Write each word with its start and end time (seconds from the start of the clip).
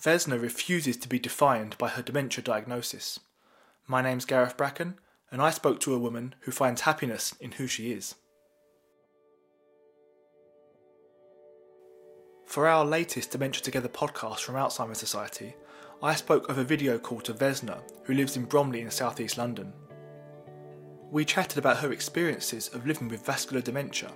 Vesna 0.00 0.40
refuses 0.40 0.96
to 0.98 1.08
be 1.08 1.18
defined 1.18 1.76
by 1.78 1.88
her 1.88 2.02
dementia 2.02 2.44
diagnosis. 2.44 3.18
My 3.86 4.02
name's 4.02 4.26
Gareth 4.26 4.56
Bracken, 4.56 4.98
and 5.32 5.40
I 5.40 5.50
spoke 5.50 5.80
to 5.80 5.94
a 5.94 5.98
woman 5.98 6.34
who 6.40 6.52
finds 6.52 6.82
happiness 6.82 7.34
in 7.40 7.52
who 7.52 7.66
she 7.66 7.92
is. 7.92 8.14
For 12.44 12.68
our 12.68 12.84
latest 12.84 13.30
Dementia 13.32 13.62
Together 13.62 13.88
podcast 13.88 14.40
from 14.40 14.54
Alzheimer's 14.54 14.98
Society, 14.98 15.56
I 16.02 16.14
spoke 16.14 16.48
over 16.50 16.62
video 16.62 16.98
call 16.98 17.20
to 17.22 17.32
Vesna, 17.32 17.80
who 18.04 18.14
lives 18.14 18.36
in 18.36 18.44
Bromley 18.44 18.82
in 18.82 18.90
southeast 18.90 19.38
London. 19.38 19.72
We 21.10 21.24
chatted 21.24 21.58
about 21.58 21.78
her 21.78 21.92
experiences 21.92 22.68
of 22.68 22.86
living 22.86 23.08
with 23.08 23.24
vascular 23.24 23.62
dementia, 23.62 24.12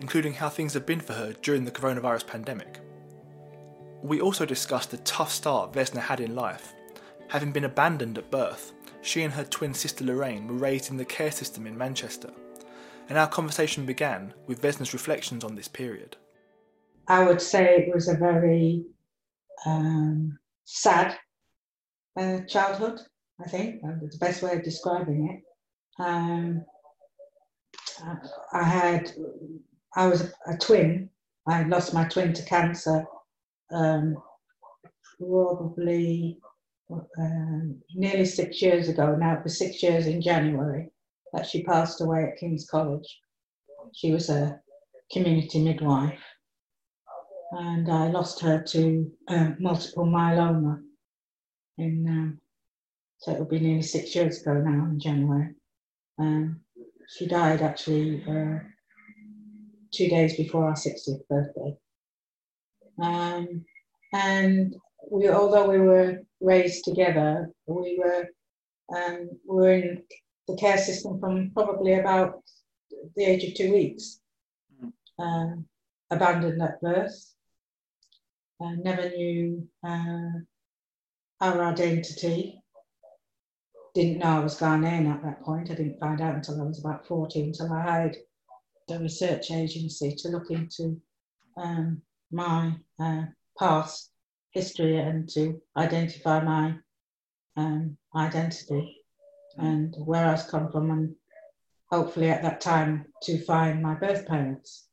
including 0.00 0.32
how 0.34 0.48
things 0.48 0.72
have 0.74 0.86
been 0.86 1.00
for 1.00 1.12
her 1.12 1.34
during 1.42 1.64
the 1.64 1.70
coronavirus 1.70 2.26
pandemic. 2.26 2.80
We 4.02 4.20
also 4.20 4.46
discussed 4.46 4.90
the 4.90 4.98
tough 4.98 5.32
start 5.32 5.72
Vesna 5.72 5.98
had 6.00 6.20
in 6.20 6.34
life. 6.34 6.74
Having 7.28 7.52
been 7.52 7.64
abandoned 7.64 8.16
at 8.16 8.30
birth, 8.30 8.72
she 9.02 9.22
and 9.22 9.34
her 9.34 9.44
twin 9.44 9.74
sister 9.74 10.04
Lorraine 10.04 10.46
were 10.46 10.54
raised 10.54 10.90
in 10.90 10.96
the 10.96 11.04
care 11.04 11.32
system 11.32 11.66
in 11.66 11.76
Manchester, 11.76 12.30
and 13.08 13.18
our 13.18 13.26
conversation 13.26 13.84
began 13.84 14.32
with 14.46 14.62
Vesna's 14.62 14.92
reflections 14.92 15.44
on 15.44 15.54
this 15.54 15.68
period. 15.68 16.16
I 17.08 17.24
would 17.24 17.40
say 17.40 17.76
it 17.76 17.94
was 17.94 18.08
a 18.08 18.16
very 18.16 18.84
um, 19.66 20.38
sad 20.64 21.16
uh, 22.16 22.40
childhood, 22.48 23.00
I 23.44 23.48
think. 23.48 23.82
That's 23.82 24.18
the 24.18 24.24
best 24.24 24.42
way 24.42 24.52
of 24.52 24.62
describing 24.62 25.42
it. 25.98 26.02
Um, 26.02 26.64
I 28.52 28.62
had, 28.62 29.10
I 29.96 30.06
was 30.06 30.32
a 30.46 30.56
twin. 30.56 31.10
I 31.46 31.64
lost 31.64 31.94
my 31.94 32.04
twin 32.04 32.32
to 32.34 32.42
cancer 32.44 33.06
um, 33.70 34.16
probably 35.18 36.38
um, 37.18 37.80
nearly 37.94 38.24
six 38.24 38.62
years 38.62 38.88
ago 38.88 39.16
now. 39.16 39.34
It 39.34 39.44
was 39.44 39.58
six 39.58 39.82
years 39.82 40.06
in 40.06 40.22
January 40.22 40.90
that 41.32 41.46
she 41.46 41.62
passed 41.62 42.00
away 42.00 42.24
at 42.24 42.38
King's 42.38 42.68
College. 42.68 43.20
She 43.94 44.12
was 44.12 44.30
a 44.30 44.60
community 45.12 45.62
midwife. 45.62 46.20
And 47.52 47.90
I 47.90 48.08
lost 48.08 48.40
her 48.40 48.62
to 48.62 49.10
uh, 49.28 49.50
multiple 49.58 50.04
myeloma. 50.04 50.82
In, 51.78 52.06
um, 52.08 52.40
so 53.18 53.32
it'll 53.32 53.46
be 53.46 53.60
nearly 53.60 53.82
six 53.82 54.14
years 54.14 54.42
ago 54.42 54.54
now 54.54 54.84
in 54.84 55.00
January. 55.00 55.54
Um, 56.18 56.60
she 57.08 57.26
died 57.26 57.62
actually 57.62 58.22
uh, 58.28 58.58
two 59.92 60.08
days 60.08 60.36
before 60.36 60.66
our 60.66 60.74
60th 60.74 61.26
birthday. 61.28 61.76
Um, 63.00 63.64
and 64.12 64.74
we, 65.10 65.28
although 65.28 65.68
we 65.68 65.78
were 65.78 66.20
raised 66.40 66.84
together, 66.84 67.50
we 67.66 67.98
were 68.02 68.28
um, 68.94 69.30
we 69.46 69.56
were 69.56 69.72
in 69.72 70.02
the 70.46 70.56
care 70.56 70.78
system 70.78 71.20
from 71.20 71.50
probably 71.52 71.94
about 71.94 72.42
the 73.16 73.24
age 73.24 73.44
of 73.44 73.54
two 73.54 73.72
weeks. 73.72 74.20
Um, 75.18 75.66
abandoned 76.10 76.62
at 76.62 76.80
birth. 76.80 77.34
Uh, 78.60 78.72
never 78.82 79.08
knew 79.10 79.68
uh, 79.86 80.30
our 81.40 81.64
identity. 81.64 82.60
Didn't 83.94 84.18
know 84.18 84.26
I 84.26 84.40
was 84.40 84.58
Ghanaian 84.58 85.12
at 85.12 85.22
that 85.22 85.42
point. 85.42 85.70
I 85.70 85.74
didn't 85.74 86.00
find 86.00 86.20
out 86.20 86.34
until 86.34 86.60
I 86.60 86.64
was 86.64 86.80
about 86.80 87.06
14, 87.06 87.46
until 87.46 87.72
I 87.72 87.82
hired 87.82 88.16
a 88.90 88.98
research 88.98 89.50
agency 89.50 90.14
to 90.16 90.28
look 90.28 90.50
into 90.50 91.00
um, 91.56 92.00
my 92.30 92.74
uh, 92.98 93.24
past 93.58 94.10
history 94.50 94.98
and 94.98 95.28
to 95.30 95.60
identify 95.76 96.42
my 96.42 96.74
um, 97.56 97.96
identity 98.14 98.96
and 99.56 99.94
where 99.98 100.26
I've 100.26 100.46
come 100.46 100.70
from, 100.70 100.90
and 100.90 101.14
hopefully 101.90 102.30
at 102.30 102.42
that 102.42 102.60
time 102.60 103.06
to 103.22 103.44
find 103.44 103.82
my 103.82 103.94
birth 103.94 104.26
parents. 104.26 104.88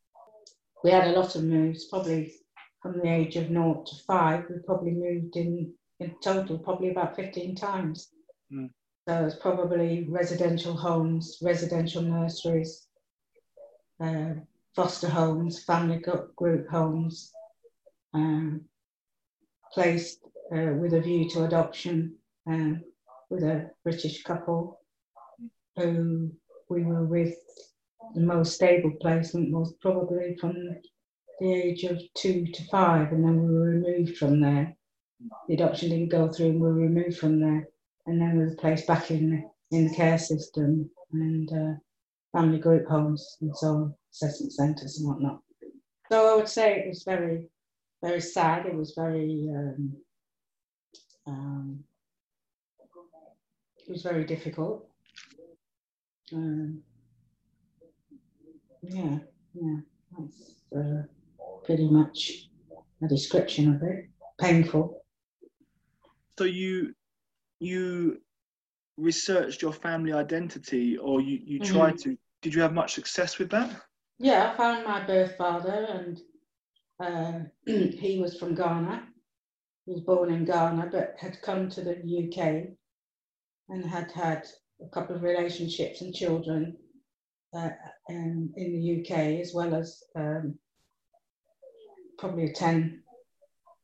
We 0.84 0.91
had 0.91 1.07
a 1.07 1.19
lot 1.19 1.35
of 1.35 1.44
moves, 1.44 1.85
probably 1.85 2.34
from 2.81 3.00
the 3.00 3.07
age 3.07 3.35
of 3.35 3.50
naught 3.50 3.85
to 3.88 3.96
five. 4.07 4.46
We 4.50 4.57
probably 4.66 4.91
moved 4.91 5.35
in 5.35 5.73
in 6.00 6.16
total 6.22 6.57
probably 6.59 6.90
about 6.91 7.16
15 7.16 7.56
times. 7.56 8.09
Mm. 8.52 8.69
So 9.07 9.25
it's 9.25 9.35
probably 9.35 10.07
residential 10.09 10.73
homes, 10.73 11.38
residential 11.41 12.02
nurseries, 12.02 12.88
uh, 14.00 14.34
foster 14.75 15.09
homes, 15.09 15.63
family 15.63 16.03
group 16.36 16.69
homes, 16.69 17.31
um, 18.13 18.62
placed 19.74 20.19
uh, 20.56 20.74
with 20.80 20.94
a 20.94 21.02
view 21.02 21.30
to 21.30 21.46
adoption 21.46 22.16
um, 22.47 22.81
with 23.30 23.44
a 23.44 23.72
British 23.84 24.24
couple 24.24 24.80
who 25.75 26.31
we 26.69 26.84
were 26.84 27.06
with. 27.06 27.35
The 28.14 28.22
most 28.22 28.53
stable 28.53 28.91
placement 29.02 29.52
was 29.52 29.74
probably 29.81 30.38
from 30.40 30.53
the 31.40 31.53
age 31.53 31.84
of 31.84 32.00
two 32.14 32.46
to 32.47 32.64
five, 32.66 33.12
and 33.12 33.24
then 33.24 33.41
we 33.41 33.53
were 33.53 33.69
removed 33.72 34.18
from 34.18 34.40
there. 34.41 34.75
The 35.47 35.56
adoption 35.56 35.90
didn't 35.90 36.09
go 36.09 36.31
through, 36.31 36.47
and 36.47 36.62
we 36.62 36.68
were 36.68 36.74
removed 36.74 37.18
from 37.18 37.40
there, 37.40 37.68
and 38.06 38.22
then 38.22 38.38
we 38.38 38.46
were 38.46 38.56
placed 38.56 38.88
back 38.88 39.12
in 39.12 39.50
in 39.72 39.88
the 39.88 39.96
care 39.96 40.18
system 40.18 40.90
and 41.12 41.52
uh, 41.52 41.74
family 42.31 42.59
group 42.59 42.88
homes 42.88 43.38
and 43.41 43.56
so 43.58 43.68
on, 43.68 43.96
assessment 44.16 44.53
centres 44.53 45.00
and 45.00 45.08
whatnot. 45.08 45.42
So 46.12 46.34
I 46.34 46.36
would 46.36 46.48
say 46.48 46.80
it 46.80 46.88
was 46.88 47.03
very 47.03 47.50
very 48.02 48.22
sad. 48.22 48.66
It 48.66 48.76
was 48.76 48.94
very 48.96 49.50
um, 49.53 49.94
um, 51.28 51.84
it 53.78 53.92
was 53.92 54.03
very 54.03 54.26
difficult. 54.26 54.88
Um, 56.34 56.81
yeah, 58.81 59.18
yeah, 59.53 59.78
that's 60.18 60.56
uh, 60.76 61.03
pretty 61.64 61.90
much 61.90 62.50
a 63.03 63.08
description 63.08 63.76
of 63.76 63.84
it. 63.84 64.09
Painful. 64.40 65.02
So 66.38 66.44
you 66.44 66.94
you 67.59 68.22
researched 68.97 69.62
your 69.62 69.74
family 69.74 70.14
identity, 70.14 70.97
or 70.97 71.22
you 71.22 71.40
you 71.44 71.59
tried 71.59 71.96
mm-hmm. 71.96 72.12
to? 72.12 72.18
Did 72.42 72.53
you 72.53 72.62
have 72.62 72.74
much 72.74 72.94
success 72.94 73.40
with 73.40 73.50
that? 73.50 73.82
Yeah, 74.18 74.52
I 74.52 74.58
found 74.58 74.86
my 74.86 75.06
birth 75.06 75.36
father 75.38 75.88
and 75.90 76.22
uh, 77.00 77.40
he 77.66 78.20
was 78.20 78.38
from 78.38 78.56
Ghana. 78.56 79.03
He 79.86 79.92
was 79.92 80.02
born 80.02 80.34
in 80.34 80.46
Ghana, 80.46 80.90
but 80.92 81.16
had 81.20 81.42
come 81.42 81.70
to 81.70 81.81
the 81.81 81.98
UK 81.98 82.70
and 83.70 83.86
had 83.86 84.12
had 84.12 84.48
a 84.81 84.90
couple 84.90 85.16
of 85.16 85.22
relationships 85.22 86.02
and 86.02 86.14
children 86.14 86.78
uh, 87.56 87.70
in, 88.09 88.52
in 88.56 88.74
the 88.74 89.02
UK, 89.02 89.42
as 89.42 89.53
well 89.53 89.76
as 89.76 90.03
um, 90.16 90.58
probably 92.18 92.52
10, 92.52 93.02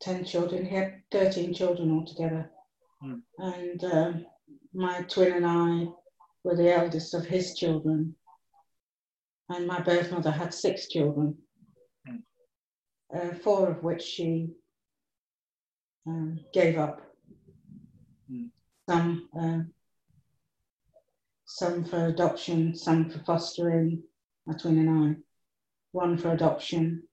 10 0.01 0.25
children. 0.25 0.65
He 0.65 0.75
had 0.75 1.01
13 1.11 1.53
children 1.53 1.91
altogether. 1.91 2.49
Mm. 3.03 3.21
And 3.37 3.83
um, 3.83 4.25
my 4.73 5.01
twin 5.03 5.33
and 5.33 5.45
I 5.45 5.87
were 6.43 6.55
the 6.55 6.73
eldest 6.73 7.13
of 7.13 7.25
his 7.25 7.55
children. 7.55 8.15
And 9.53 9.67
my 9.67 9.81
birth 9.81 10.11
mother 10.11 10.31
had 10.31 10.53
six 10.53 10.87
children 10.87 11.37
uh, 13.13 13.33
four 13.43 13.69
of 13.69 13.83
which 13.83 14.01
she 14.01 14.49
um, 16.07 16.39
gave 16.53 16.77
up. 16.77 17.01
Mm. 18.31 18.49
Some, 18.89 19.29
uh, 19.39 19.59
some 21.45 21.83
for 21.83 22.07
adoption, 22.07 22.75
some 22.75 23.09
for 23.09 23.19
fostering, 23.19 24.03
my 24.45 24.55
twin 24.55 24.79
and 24.79 24.89
I. 24.89 25.15
One 25.91 26.17
for 26.17 26.31
adoption, 26.31 27.03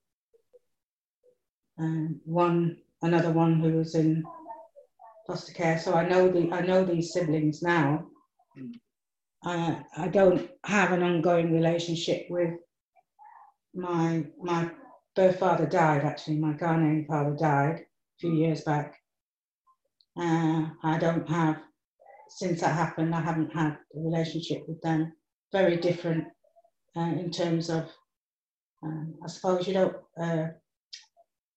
um, 1.81 2.20
one 2.25 2.76
another 3.03 3.32
one 3.32 3.59
who 3.59 3.72
was 3.72 3.97
in 3.97 4.25
foster 5.26 5.52
care. 5.52 5.79
So 5.79 5.94
I 5.94 6.08
know 6.08 6.29
the 6.29 6.52
I 6.52 6.61
know 6.61 6.85
these 6.85 7.12
siblings 7.12 7.61
now. 7.61 8.06
Mm. 8.56 8.75
I 9.44 9.85
I 9.96 10.08
don't 10.08 10.50
have 10.64 10.93
an 10.93 11.02
ongoing 11.02 11.52
relationship 11.52 12.26
with 12.29 12.55
my 13.75 14.25
my 14.40 14.70
birth 15.14 15.38
father 15.38 15.67
died, 15.67 16.05
actually. 16.05 16.37
My 16.38 16.52
Ghanaian 16.52 17.06
father 17.06 17.37
died 17.37 17.81
a 17.81 18.19
few 18.20 18.32
years 18.32 18.62
back. 18.62 18.96
Uh, 20.17 20.67
I 20.82 20.99
don't 20.99 21.29
have, 21.29 21.61
since 22.29 22.61
that 22.61 22.75
happened, 22.75 23.14
I 23.14 23.20
haven't 23.20 23.52
had 23.52 23.79
a 23.96 24.00
relationship 24.00 24.64
with 24.69 24.81
them. 24.82 25.12
Very 25.52 25.76
different 25.76 26.25
uh, 26.96 27.00
in 27.23 27.31
terms 27.31 27.70
of, 27.70 27.88
um, 28.82 29.14
I 29.25 29.29
suppose 29.29 29.67
you 29.67 29.75
don't, 29.75 29.96
uh, 30.20 30.46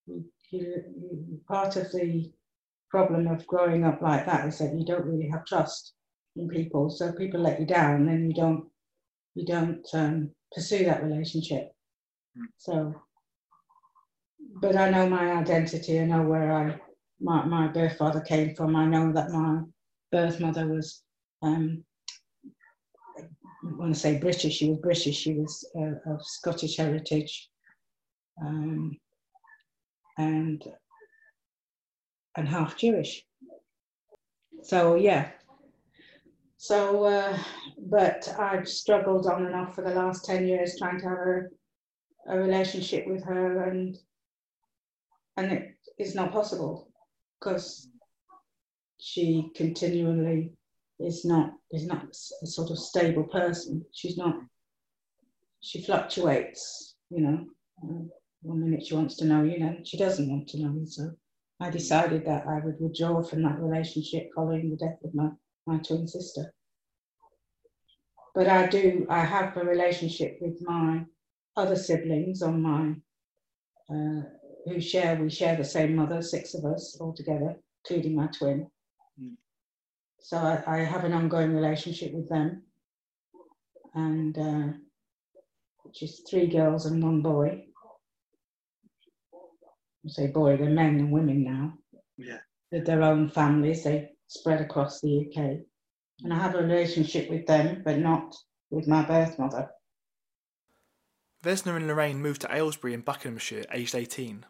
you, 0.06 0.26
you, 0.52 1.42
part 1.48 1.76
of 1.76 1.92
the 1.92 2.32
problem 2.90 3.28
of 3.28 3.46
growing 3.48 3.84
up 3.84 4.02
like 4.02 4.26
that 4.26 4.48
is 4.48 4.58
that 4.60 4.76
you 4.76 4.86
don't 4.86 5.06
really 5.06 5.30
have 5.30 5.46
trust 5.46 5.94
people. 6.50 6.90
So 6.90 7.12
people 7.12 7.42
let 7.42 7.60
you 7.60 7.66
down, 7.66 8.06
then 8.06 8.28
you 8.28 8.34
don't, 8.34 8.66
you 9.36 9.46
don't 9.46 9.86
um, 9.94 10.32
pursue 10.54 10.86
that 10.86 11.04
relationship. 11.04 11.72
Hmm. 12.38 12.46
So 12.58 12.96
but 14.60 14.76
I 14.76 14.90
know 14.90 15.08
my 15.08 15.32
identity. 15.34 16.00
I 16.00 16.06
know 16.06 16.24
where 16.24 16.52
I 16.52 16.80
my, 17.20 17.46
my 17.46 17.68
birth 17.68 17.98
father 17.98 18.22
came 18.22 18.56
from. 18.56 18.76
I 18.76 18.86
know 18.86 19.12
that 19.14 19.30
my 19.30 19.62
birth 20.12 20.40
mother 20.40 20.68
was, 20.68 21.04
um, 21.44 21.84
I 23.18 23.76
want 23.76 23.94
to 23.94 24.00
say 24.00 24.18
British, 24.18 24.56
she 24.56 24.70
was 24.70 24.80
British, 24.80 25.18
she 25.18 25.34
was 25.36 25.70
uh, 25.78 26.12
of 26.12 26.26
Scottish 26.26 26.78
heritage. 26.78 27.50
Um, 28.44 28.98
and 30.18 30.64
and 32.36 32.48
half 32.48 32.78
Jewish. 32.78 33.24
So 34.64 34.96
yeah. 34.96 35.30
So, 36.64 37.06
uh, 37.06 37.36
but 37.90 38.36
I've 38.38 38.68
struggled 38.68 39.26
on 39.26 39.48
and 39.48 39.56
off 39.56 39.74
for 39.74 39.82
the 39.82 39.96
last 39.96 40.24
ten 40.24 40.48
years 40.48 40.76
trying 40.78 41.00
to 41.00 41.10
have 41.10 41.18
a, 41.18 42.36
a 42.36 42.38
relationship 42.38 43.08
with 43.08 43.24
her, 43.24 43.64
and 43.64 43.98
and 45.38 45.52
it 45.54 45.76
is 45.98 46.14
not 46.14 46.32
possible 46.32 46.92
because 47.40 47.90
she 49.00 49.50
continually 49.56 50.54
is 51.00 51.26
not 51.26 51.54
is 51.72 51.88
not 51.88 52.16
a 52.44 52.46
sort 52.46 52.70
of 52.70 52.78
stable 52.78 53.24
person. 53.24 53.84
She's 53.92 54.18
not. 54.18 54.36
She 55.62 55.82
fluctuates, 55.82 56.96
you 57.10 57.22
know. 57.22 57.46
Uh, 57.84 58.04
one 58.44 58.62
minute 58.62 58.86
she 58.86 58.94
wants 58.94 59.16
to 59.16 59.26
know 59.26 59.42
you, 59.42 59.58
know 59.58 59.78
she 59.84 59.98
doesn't 59.98 60.30
want 60.30 60.48
to 60.50 60.60
know 60.60 60.76
you. 60.76 60.86
So 60.86 61.10
I 61.60 61.72
decided 61.72 62.24
that 62.28 62.46
I 62.46 62.60
would 62.64 62.80
withdraw 62.80 63.24
from 63.24 63.42
that 63.42 63.60
relationship 63.60 64.30
following 64.36 64.70
the 64.70 64.78
death 64.78 65.00
of 65.04 65.16
my, 65.16 65.30
my 65.72 65.78
twin 65.80 66.08
sister. 66.08 66.54
But 68.34 68.48
I 68.48 68.68
do, 68.68 69.06
I 69.10 69.24
have 69.24 69.56
a 69.58 69.64
relationship 69.64 70.38
with 70.42 70.62
my 70.62 71.06
other 71.58 71.76
siblings 71.76 72.42
on 72.42 72.62
my, 72.62 72.96
uh, 73.94 74.22
who 74.66 74.80
share, 74.80 75.16
we 75.22 75.30
share 75.30 75.56
the 75.56 75.66
same 75.66 75.96
mother, 75.96 76.22
six 76.22 76.54
of 76.54 76.66
us 76.66 76.98
all 77.00 77.14
together, 77.14 77.56
including 77.84 78.16
my 78.16 78.28
twin. 78.28 78.68
Mm. 79.22 79.36
So 80.20 80.38
I, 80.38 80.64
I, 80.68 80.78
have 80.80 81.04
an 81.04 81.14
ongoing 81.14 81.54
relationship 81.54 82.14
with 82.14 82.30
them. 82.30 82.64
And 83.94 84.38
uh, 84.38 84.74
which 85.84 86.04
is 86.04 86.22
three 86.30 86.48
girls 86.48 86.86
and 86.86 87.04
one 87.04 87.22
boy. 87.22 87.66
I 90.06 90.08
say 90.08 90.28
boy, 90.28 90.56
they're 90.56 90.70
men 90.70 91.00
and 91.00 91.12
women 91.12 91.44
now. 91.44 91.74
Yeah. 92.18 92.38
With 92.72 92.86
their 92.86 93.04
own 93.04 93.28
families, 93.30 93.84
they 93.84 94.12
spread 94.32 94.62
across 94.62 95.02
the 95.02 95.28
UK. 95.28 95.60
And 96.24 96.34
I 96.34 96.38
have 96.38 96.56
a 96.56 96.64
relationship 96.64 97.30
with 97.30 97.46
them, 97.46 97.82
but 97.84 97.98
not 97.98 98.34
with 98.70 98.88
my 98.88 99.04
birth 99.04 99.38
mother. 99.38 99.70
Vesna 101.44 101.76
and 101.76 101.88
Lorraine 101.88 102.22
moved 102.22 102.42
to 102.42 102.56
Aylesbury 102.56 102.94
in 102.94 103.02
Buckinghamshire 103.02 103.66
aged 103.74 103.94
18. 103.94 104.46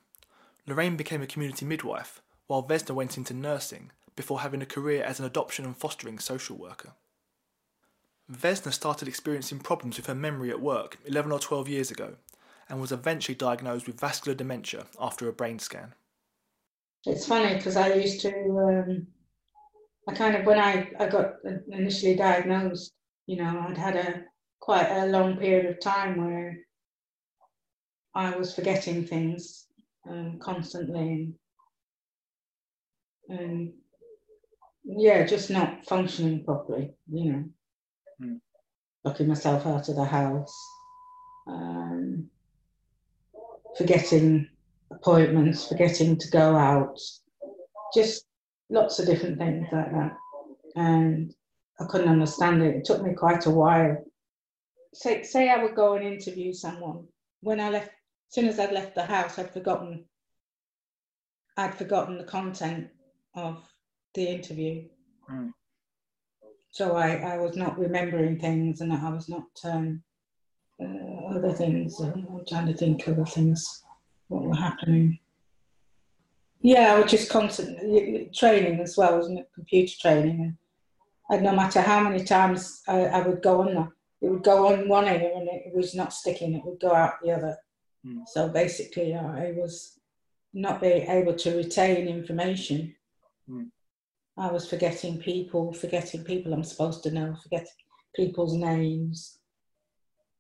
Lorraine 0.68 0.98
became 0.98 1.22
a 1.24 1.28
community 1.28 1.66
midwife, 1.66 2.22
while 2.45 2.62
Vesna 2.62 2.94
went 2.94 3.18
into 3.18 3.33
nursing 3.33 3.92
before 4.16 4.42
having 4.42 4.62
a 4.62 4.68
career 4.68 5.04
as 5.04 5.19
an 5.19 5.25
adoption 5.25 5.66
and 5.66 5.75
fostering 5.75 6.19
social 6.19 6.57
worker. 6.57 6.92
Vesna 8.31 8.72
started 8.72 9.07
experiencing 9.07 9.60
problems 9.60 9.98
with 9.98 10.06
her 10.06 10.16
memory 10.16 10.51
at 10.51 10.62
work 10.62 11.00
11 11.06 11.31
or 11.31 11.39
12 11.39 11.68
years 11.68 11.89
ago 11.89 12.18
and 12.69 12.80
was 12.80 12.92
eventually 12.92 13.36
diagnosed 13.36 13.88
with 13.88 14.00
vascular 14.00 14.36
dementia 14.36 14.86
after 15.00 15.28
a 15.28 15.33
brain 15.33 15.57
scan. 15.57 15.95
It's 17.06 17.25
funny 17.25 17.56
because 17.56 17.78
I 17.78 17.94
used 17.94 18.22
to, 18.22 18.31
um, 18.60 19.07
I 20.07 20.13
kind 20.13 20.36
of, 20.36 20.45
when 20.45 20.59
I, 20.59 20.92
I 21.00 21.07
got 21.07 21.36
initially 21.69 22.15
diagnosed, 22.15 22.94
you 23.27 23.38
know, 23.38 23.65
I'd 23.68 23.77
had 23.77 23.95
a 23.95 24.24
quite 24.59 24.89
a 24.89 25.06
long 25.07 25.38
period 25.38 25.65
of 25.68 25.80
time 25.80 26.18
where 26.18 26.57
I 28.13 28.36
was 28.36 28.53
forgetting 28.53 29.06
things 29.06 29.68
um, 30.09 30.39
constantly 30.39 31.33
and, 33.30 33.39
and 33.39 33.74
yeah, 34.83 35.25
just 35.25 35.50
not 35.50 35.86
functioning 35.86 36.44
properly, 36.44 36.94
you 37.12 37.31
know, 37.31 37.44
mm. 38.21 38.39
locking 39.04 39.27
myself 39.27 39.65
out 39.65 39.88
of 39.89 39.95
the 39.95 40.04
house. 40.04 40.54
Um, 41.47 42.30
forgetting 43.77 44.47
appointments, 44.92 45.68
forgetting 45.68 46.18
to 46.18 46.30
go 46.30 46.56
out, 46.56 47.00
just 47.94 48.25
lots 48.71 49.00
of 49.00 49.06
different 49.06 49.38
things 49.38 49.68
like 49.71 49.91
that. 49.91 50.18
And 50.75 51.35
I 51.79 51.85
couldn't 51.85 52.09
understand 52.09 52.63
it. 52.63 52.75
It 52.77 52.85
took 52.85 53.03
me 53.03 53.13
quite 53.13 53.45
a 53.45 53.51
while. 53.51 54.03
Say, 54.94 55.23
say 55.23 55.50
I 55.50 55.62
would 55.62 55.75
go 55.75 55.95
and 55.95 56.06
interview 56.06 56.53
someone. 56.53 57.06
When 57.41 57.59
I 57.59 57.69
left, 57.69 57.89
as 57.89 58.35
soon 58.35 58.47
as 58.47 58.59
I'd 58.59 58.71
left 58.71 58.95
the 58.95 59.06
house, 59.06 59.38
I'd 59.38 59.53
forgotten. 59.53 60.06
I'd 61.57 61.75
forgotten 61.75 62.18
the 62.18 62.23
content 62.23 62.88
of 63.35 63.63
the 64.13 64.25
interview. 64.25 64.85
Mm. 65.29 65.51
So 66.71 66.95
I, 66.95 67.15
I 67.15 67.38
was 67.38 67.57
not 67.57 67.77
remembering 67.77 68.39
things, 68.39 68.79
and 68.79 68.94
I 68.94 69.09
was 69.09 69.27
not 69.27 69.47
um, 69.65 70.01
uh, 70.81 71.35
other 71.35 71.51
things. 71.51 72.00
I'm 72.00 72.25
trying 72.47 72.68
to 72.68 72.73
think 72.73 73.06
of 73.07 73.19
other 73.19 73.25
things 73.25 73.83
what 74.29 74.44
were 74.44 74.56
happening. 74.56 75.19
Yeah, 76.62 77.00
which 77.00 77.13
is 77.13 77.30
constant 77.30 78.34
training 78.36 78.80
as 78.80 78.96
well, 78.96 79.18
wasn't 79.18 79.40
it? 79.40 79.50
Computer 79.54 79.94
training. 80.00 80.58
And 81.30 81.44
no 81.44 81.56
matter 81.56 81.81
how 81.81 82.02
many 82.02 82.24
times 82.24 82.81
I, 82.88 83.06
I, 83.06 83.28
would 83.28 83.42
go 83.42 83.62
on 83.62 83.74
that, 83.74 83.90
it 84.22 84.30
would 84.30 84.44
go 84.44 84.68
on 84.68 84.88
one 84.88 85.06
ear 85.06 85.31
and 85.36 85.48
it 85.50 85.74
was 85.74 85.96
not 85.96 86.13
sticking, 86.13 86.54
it 86.54 86.66
would 86.66 86.80
go 86.80 86.94
out 86.94 87.13
the 87.24 87.31
other. 87.31 87.58
Mm. 88.06 88.24
So 88.28 88.50
basically, 88.50 89.16
I 89.16 89.54
was 89.56 90.00
not 90.54 90.81
being 90.81 91.10
able 91.10 91.34
to 91.36 91.56
retain 91.56 92.08
information. 92.08 92.96
Mm. 93.50 93.69
I 94.38 94.52
was 94.52 94.69
forgetting 94.69 95.19
people, 95.19 95.74
forgetting 95.74 96.24
people 96.24 96.54
I'm 96.54 96.64
supposed 96.64 97.04
to 97.04 97.12
know, 97.12 97.36
forgetting 97.42 97.68
people's 98.16 98.56
names, 98.56 99.40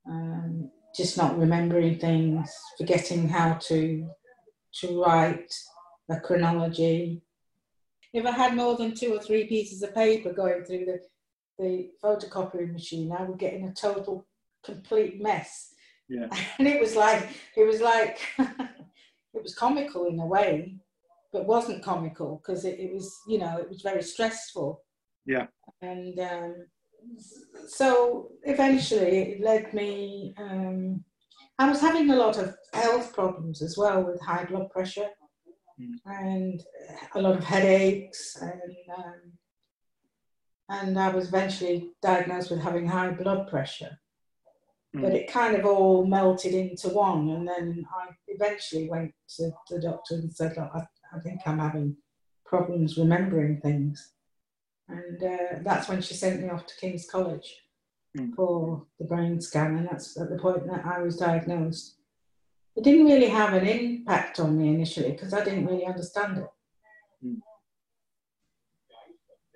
um, 0.09 0.69
just 0.95 1.17
not 1.17 1.37
remembering 1.37 1.99
things, 1.99 2.51
forgetting 2.77 3.29
how 3.29 3.53
to 3.53 4.07
to 4.73 5.01
write 5.03 5.53
a 6.11 6.19
chronology. 6.19 7.21
If 8.13 8.25
I 8.25 8.31
had 8.31 8.55
more 8.55 8.75
than 8.75 8.93
two 8.93 9.13
or 9.15 9.21
three 9.21 9.47
pieces 9.47 9.81
of 9.83 9.95
paper 9.95 10.33
going 10.33 10.63
through 10.63 10.85
the, 10.85 10.99
the 11.57 11.89
photocopying 12.03 12.73
machine, 12.73 13.11
I 13.11 13.23
would 13.23 13.39
get 13.39 13.53
in 13.53 13.67
a 13.67 13.73
total 13.73 14.27
complete 14.63 15.21
mess. 15.21 15.73
Yeah. 16.09 16.27
And 16.59 16.67
it 16.67 16.79
was 16.81 16.95
like 16.95 17.29
it 17.55 17.63
was 17.63 17.79
like 17.79 18.19
it 18.39 19.41
was 19.41 19.55
comical 19.55 20.07
in 20.07 20.19
a 20.19 20.25
way, 20.25 20.75
but 21.31 21.47
wasn't 21.47 21.83
comical 21.83 22.41
because 22.41 22.65
it, 22.65 22.79
it 22.79 22.93
was, 22.93 23.09
you 23.27 23.39
know, 23.39 23.57
it 23.57 23.69
was 23.69 23.81
very 23.81 24.03
stressful. 24.03 24.83
Yeah. 25.25 25.47
And 25.81 26.19
um, 26.19 26.55
so 27.67 28.31
eventually 28.43 29.17
it 29.17 29.41
led 29.41 29.73
me, 29.73 30.33
um, 30.37 31.03
I 31.57 31.69
was 31.69 31.79
having 31.79 32.09
a 32.09 32.15
lot 32.15 32.37
of 32.37 32.55
health 32.73 33.13
problems 33.13 33.61
as 33.61 33.77
well 33.77 34.03
with 34.03 34.19
high 34.21 34.45
blood 34.45 34.69
pressure 34.71 35.09
mm. 35.81 35.93
and 36.05 36.63
a 37.15 37.21
lot 37.21 37.37
of 37.37 37.43
headaches 37.43 38.37
and 38.41 38.75
um, 38.97 39.21
and 40.69 40.97
I 40.97 41.09
was 41.09 41.27
eventually 41.27 41.91
diagnosed 42.01 42.49
with 42.49 42.61
having 42.61 42.87
high 42.87 43.09
blood 43.09 43.49
pressure. 43.49 43.99
Mm. 44.95 45.01
But 45.01 45.13
it 45.13 45.31
kind 45.31 45.55
of 45.55 45.65
all 45.65 46.05
melted 46.05 46.53
into 46.53 46.89
one, 46.89 47.29
and 47.29 47.47
then 47.47 47.85
I 47.93 48.11
eventually 48.27 48.89
went 48.89 49.13
to 49.37 49.51
the 49.69 49.81
doctor 49.81 50.15
and 50.15 50.33
said, 50.33 50.55
Look, 50.55 50.69
I, 50.73 50.85
I 51.13 51.19
think 51.19 51.41
I'm 51.45 51.59
having 51.59 51.97
problems 52.45 52.97
remembering 52.97 53.59
things 53.59 54.13
and 54.91 55.23
uh, 55.23 55.59
that's 55.63 55.87
when 55.87 56.01
she 56.01 56.13
sent 56.13 56.41
me 56.41 56.49
off 56.49 56.65
to 56.65 56.75
King's 56.75 57.07
College 57.09 57.55
mm. 58.17 58.33
for 58.35 58.85
the 58.99 59.05
brain 59.05 59.39
scan, 59.39 59.77
and 59.77 59.87
that's 59.87 60.19
at 60.19 60.29
the 60.29 60.37
point 60.37 60.67
that 60.67 60.85
I 60.85 60.99
was 61.01 61.17
diagnosed. 61.17 61.95
It 62.75 62.83
didn't 62.83 63.05
really 63.05 63.27
have 63.27 63.53
an 63.53 63.67
impact 63.67 64.39
on 64.39 64.57
me 64.57 64.69
initially 64.69 65.11
because 65.11 65.33
I 65.33 65.43
didn't 65.43 65.65
really 65.65 65.85
understand 65.85 66.37
it. 66.37 66.47
Mm. 67.25 67.39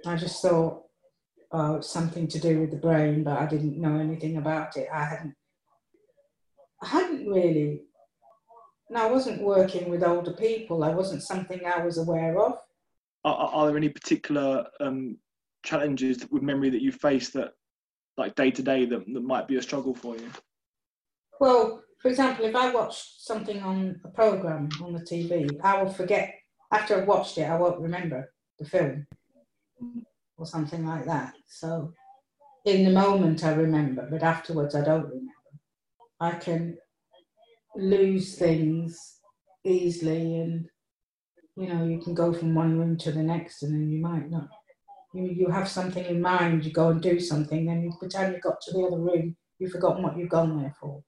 I 0.05 0.15
just 0.17 0.41
thought, 0.41 0.84
oh, 1.51 1.75
it's 1.75 1.89
something 1.89 2.27
to 2.27 2.39
do 2.39 2.60
with 2.60 2.72
the 2.72 2.77
brain, 2.77 3.24
but 3.24 3.39
I 3.39 3.45
didn't 3.45 3.79
know 3.79 3.98
anything 3.98 4.38
about 4.38 4.75
it. 4.75 4.88
I 4.93 5.05
hadn't, 5.05 5.36
I 6.81 6.88
hadn't 6.88 7.27
really. 7.27 7.84
No, 8.89 9.07
I 9.07 9.12
wasn't 9.12 9.41
working 9.41 9.89
with 9.89 10.03
older 10.03 10.34
people. 10.34 10.84
I 10.84 10.93
wasn't 10.93 11.24
something 11.24 11.62
I 11.65 11.84
was 11.84 11.98
aware 11.98 12.39
of. 12.39 12.60
Are, 13.24 13.36
are 13.36 13.67
there 13.67 13.77
any 13.77 13.89
particular 13.89 14.67
um, 14.79 15.17
challenges 15.65 16.25
with 16.29 16.43
memory 16.43 16.69
that 16.69 16.81
you 16.81 16.91
face 16.91 17.29
that 17.31 17.53
like 18.17 18.36
day 18.36 18.51
to 18.51 18.62
day 18.62 18.86
that, 18.86 19.05
that 19.13 19.24
might 19.24 19.48
be 19.48 19.57
a 19.57 19.62
struggle 19.62 19.93
for 19.93 20.15
you 20.15 20.29
well 21.39 21.81
for 22.06 22.10
example 22.10 22.46
if 22.46 22.56
i 22.56 22.72
watch 22.72 23.16
something 23.18 23.64
on 23.64 24.00
a 24.04 24.10
program 24.10 24.70
on 24.84 24.94
the 24.94 25.00
tv 25.00 25.50
i 25.64 25.82
will 25.82 25.90
forget 25.90 26.36
after 26.72 26.96
i've 26.96 27.08
watched 27.08 27.40
it 27.40 27.50
i 27.50 27.58
won't 27.58 27.80
remember 27.80 28.32
the 28.60 28.66
film 28.66 29.08
or 30.38 30.46
something 30.46 30.86
like 30.86 31.06
that 31.06 31.34
so 31.48 31.92
in 32.66 32.86
the 32.86 32.92
moment 32.92 33.44
i 33.44 33.52
remember 33.54 34.08
but 34.12 34.22
afterwards 34.22 34.76
i 34.76 34.84
don't 34.84 35.08
remember 35.08 35.32
i 36.20 36.30
can 36.30 36.78
lose 37.76 38.36
things 38.36 39.22
easily 39.64 40.42
and 40.42 40.70
you 41.58 41.68
know, 41.68 41.86
you 41.86 42.00
can 42.00 42.14
go 42.14 42.34
from 42.34 42.54
one 42.54 42.78
room 42.78 42.98
to 42.98 43.12
the 43.12 43.24
next 43.24 43.64
and 43.64 43.74
then 43.74 43.90
you 43.90 44.02
might 44.02 44.30
not. 44.30 44.50
You, 45.14 45.24
you 45.24 45.50
have 45.50 45.70
something 45.70 46.04
in 46.04 46.22
mind, 46.22 46.66
you 46.66 46.72
go 46.72 46.90
and 46.90 47.02
do 47.02 47.20
something, 47.20 47.66
then 47.66 47.90
the 48.02 48.10
time 48.10 48.34
you 48.34 48.40
got 48.42 48.60
to 48.62 48.74
the 48.74 48.84
other 48.84 49.00
room, 49.00 49.38
you've 49.58 49.72
forgotten 49.72 50.04
what 50.04 50.18
you've 50.18 50.30
gone 50.30 50.62
there 50.62 50.76
for. 50.80 51.02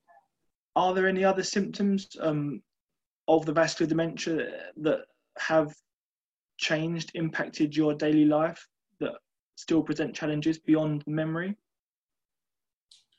Are 0.77 0.93
there 0.93 1.07
any 1.07 1.23
other 1.23 1.41
symptoms 1.41 2.07
um, 2.21 2.61
of 3.27 3.47
the 3.47 3.51
vascular 3.51 3.89
dementia 3.89 4.47
that 4.77 4.99
have 5.39 5.73
changed, 6.57 7.09
impacted 7.15 7.75
your 7.75 7.95
daily 7.95 8.25
life 8.25 8.67
that 8.99 9.13
still 9.55 9.81
present 9.81 10.13
challenges 10.13 10.59
beyond 10.59 11.03
memory? 11.07 11.57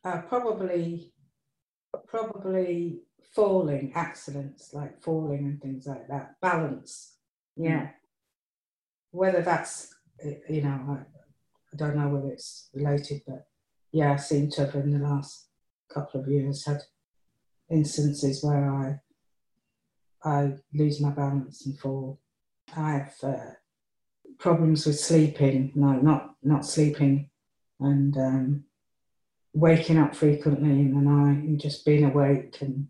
Uh, 0.04 0.20
probably, 0.28 1.12
probably 2.06 3.00
falling 3.34 3.90
accidents 3.96 4.72
like 4.72 5.02
falling 5.02 5.40
and 5.40 5.60
things 5.60 5.88
like 5.88 6.06
that. 6.06 6.36
Balance, 6.40 7.16
yeah. 7.56 7.80
Mm. 7.80 7.90
Whether 9.10 9.42
that's 9.42 9.96
you 10.48 10.62
know, 10.62 10.80
I, 10.90 10.92
I 11.72 11.76
don't 11.76 11.96
know 11.96 12.08
whether 12.08 12.32
it's 12.32 12.70
related, 12.72 13.22
but 13.26 13.48
yeah, 13.90 14.12
I 14.12 14.16
seem 14.16 14.48
to 14.50 14.66
have 14.66 14.76
in 14.76 14.92
the 14.92 15.04
last 15.04 15.48
couple 15.92 16.20
of 16.20 16.28
years 16.28 16.64
had 16.64 16.82
instances 17.70 18.42
where 18.42 18.70
I 18.70 19.00
I 20.24 20.54
lose 20.74 21.00
my 21.00 21.10
balance 21.10 21.64
and 21.66 21.78
fall. 21.78 22.18
I 22.76 22.90
have 22.92 23.14
uh, 23.22 23.50
problems 24.38 24.86
with 24.86 24.98
sleeping. 24.98 25.72
No, 25.74 25.92
not 25.92 26.34
not 26.42 26.66
sleeping, 26.66 27.30
and 27.80 28.16
um, 28.16 28.64
waking 29.52 29.98
up 29.98 30.14
frequently 30.14 30.70
in 30.70 30.94
the 30.94 31.00
night 31.00 31.42
and 31.44 31.60
just 31.60 31.84
being 31.84 32.04
awake 32.04 32.58
and 32.60 32.88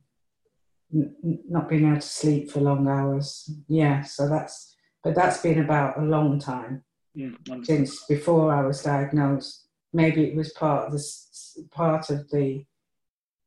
n- 0.95 1.41
not 1.49 1.69
being 1.69 1.87
able 1.87 1.97
to 1.97 2.01
sleep 2.01 2.51
for 2.51 2.61
long 2.61 2.89
hours. 2.89 3.51
Yeah, 3.69 4.03
so 4.03 4.29
that's 4.29 4.75
but 5.05 5.15
that's 5.15 5.41
been 5.41 5.61
about 5.61 5.99
a 5.99 6.05
long 6.05 6.39
time 6.39 6.83
mm, 7.17 7.65
since 7.65 8.05
before 8.07 8.53
I 8.53 8.67
was 8.67 8.83
diagnosed. 8.83 9.67
Maybe 9.93 10.25
it 10.25 10.37
was 10.37 10.53
part 10.53 10.87
of 10.87 10.93
the 10.93 11.03
part 11.71 12.11
of 12.11 12.29
the 12.31 12.65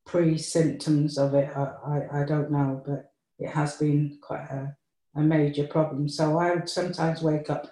pre-symptoms 0.06 1.18
of 1.18 1.34
it. 1.34 1.50
I, 1.56 1.72
I, 1.86 2.22
I 2.22 2.26
don't 2.26 2.52
know, 2.52 2.82
but 2.86 3.12
it 3.40 3.50
has 3.50 3.78
been 3.78 4.18
quite 4.22 4.50
a, 4.50 4.76
a 5.16 5.22
major 5.22 5.68
problem. 5.68 6.10
So 6.10 6.38
I 6.38 6.54
would 6.54 6.70
sometimes 6.70 7.22
wake 7.22 7.50
up. 7.50 7.72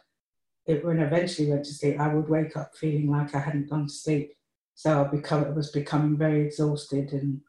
It, 0.65 0.85
when 0.85 0.99
I 0.99 1.05
eventually 1.05 1.49
went 1.49 1.65
to 1.65 1.73
sleep, 1.73 1.99
I 1.99 2.13
would 2.13 2.29
wake 2.29 2.55
up 2.55 2.75
feeling 2.75 3.09
like 3.09 3.33
I 3.33 3.39
hadn't 3.39 3.69
gone 3.69 3.87
to 3.87 3.93
sleep. 3.93 4.33
So 4.75 5.03
I 5.03 5.07
become, 5.07 5.55
was 5.55 5.71
becoming 5.71 6.17
very 6.17 6.45
exhausted 6.45 7.11
and 7.11 7.41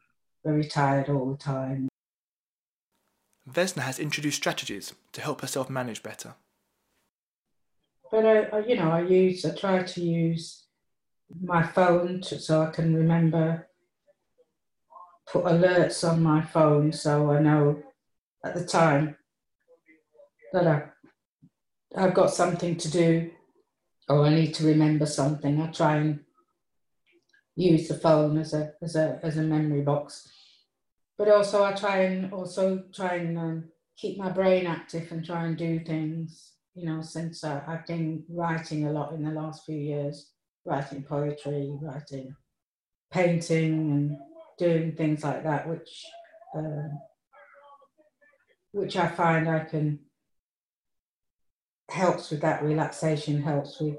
very 0.43 0.65
tired 0.65 1.09
all 1.09 1.31
the 1.31 1.37
time. 1.37 1.87
Vesna 3.49 3.81
has 3.81 3.99
introduced 3.99 4.37
strategies 4.37 4.93
to 5.13 5.21
help 5.21 5.41
herself 5.41 5.69
manage 5.69 6.03
better. 6.03 6.35
But 8.11 8.25
I, 8.25 8.43
I 8.43 8.59
you 8.65 8.75
know, 8.75 8.91
I 8.91 9.01
use, 9.01 9.45
I 9.45 9.55
try 9.55 9.83
to 9.83 10.01
use 10.01 10.65
my 11.41 11.63
phone 11.63 12.21
to, 12.21 12.39
so 12.39 12.61
I 12.63 12.71
can 12.71 12.95
remember, 12.95 13.69
put 15.29 15.45
alerts 15.45 16.07
on 16.07 16.21
my 16.21 16.41
phone 16.41 16.91
so 16.91 17.31
I 17.31 17.39
know 17.39 17.81
at 18.45 18.55
the 18.55 18.65
time 18.65 19.17
that 20.53 20.67
I, 20.67 20.83
I've 21.95 22.13
got 22.13 22.33
something 22.33 22.75
to 22.77 22.91
do 22.91 23.31
or 24.09 24.25
I 24.25 24.29
need 24.29 24.53
to 24.55 24.65
remember 24.65 25.05
something. 25.05 25.61
I 25.61 25.67
try 25.67 25.95
and 25.97 26.19
use 27.55 27.87
the 27.87 27.95
phone 27.95 28.37
as 28.37 28.53
a 28.53 28.73
as 28.81 28.95
a 28.95 29.19
as 29.23 29.37
a 29.37 29.43
memory 29.43 29.81
box 29.81 30.29
but 31.21 31.29
also 31.29 31.63
I 31.63 31.73
try 31.73 31.97
and 32.05 32.33
also 32.33 32.83
try 32.91 33.17
and 33.17 33.37
um, 33.37 33.63
keep 33.95 34.17
my 34.17 34.31
brain 34.31 34.65
active 34.65 35.11
and 35.11 35.23
try 35.23 35.45
and 35.45 35.55
do 35.55 35.79
things. 35.79 36.53
You 36.73 36.87
know, 36.87 37.03
since 37.03 37.43
uh, 37.43 37.61
I've 37.67 37.85
been 37.85 38.23
writing 38.27 38.87
a 38.87 38.91
lot 38.91 39.13
in 39.13 39.23
the 39.23 39.29
last 39.29 39.63
few 39.63 39.77
years, 39.77 40.31
writing 40.65 41.03
poetry, 41.03 41.69
writing, 41.79 42.35
painting, 43.11 43.91
and 43.91 44.17
doing 44.61 44.91
things 44.91 45.23
like 45.23 45.43
that, 45.43 45.67
which 45.67 46.05
um, 46.55 46.99
which 48.71 48.95
I 48.95 49.07
find 49.07 49.49
I 49.49 49.61
can 49.65 49.99
helps 51.89 52.29
with 52.29 52.41
that 52.41 52.63
relaxation, 52.63 53.41
helps 53.41 53.81
with 53.81 53.97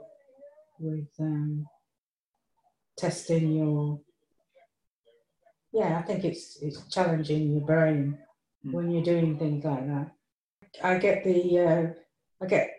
with 0.79 1.09
um, 1.19 1.67
testing 2.97 3.53
your 3.53 4.01
yeah, 5.73 5.99
I 5.99 6.03
think 6.03 6.25
it's 6.25 6.59
it's 6.63 6.87
challenging 6.89 7.51
your 7.53 7.67
brain 7.67 8.19
mm. 8.65 8.73
when 8.73 8.91
you're 8.93 9.03
doing 9.03 9.37
things 9.39 9.65
like 9.65 9.87
that. 9.89 10.13
I 10.83 10.99
get 10.99 11.25
the 11.25 11.59
uh, 11.59 11.87
I 12.41 12.47
get 12.47 12.71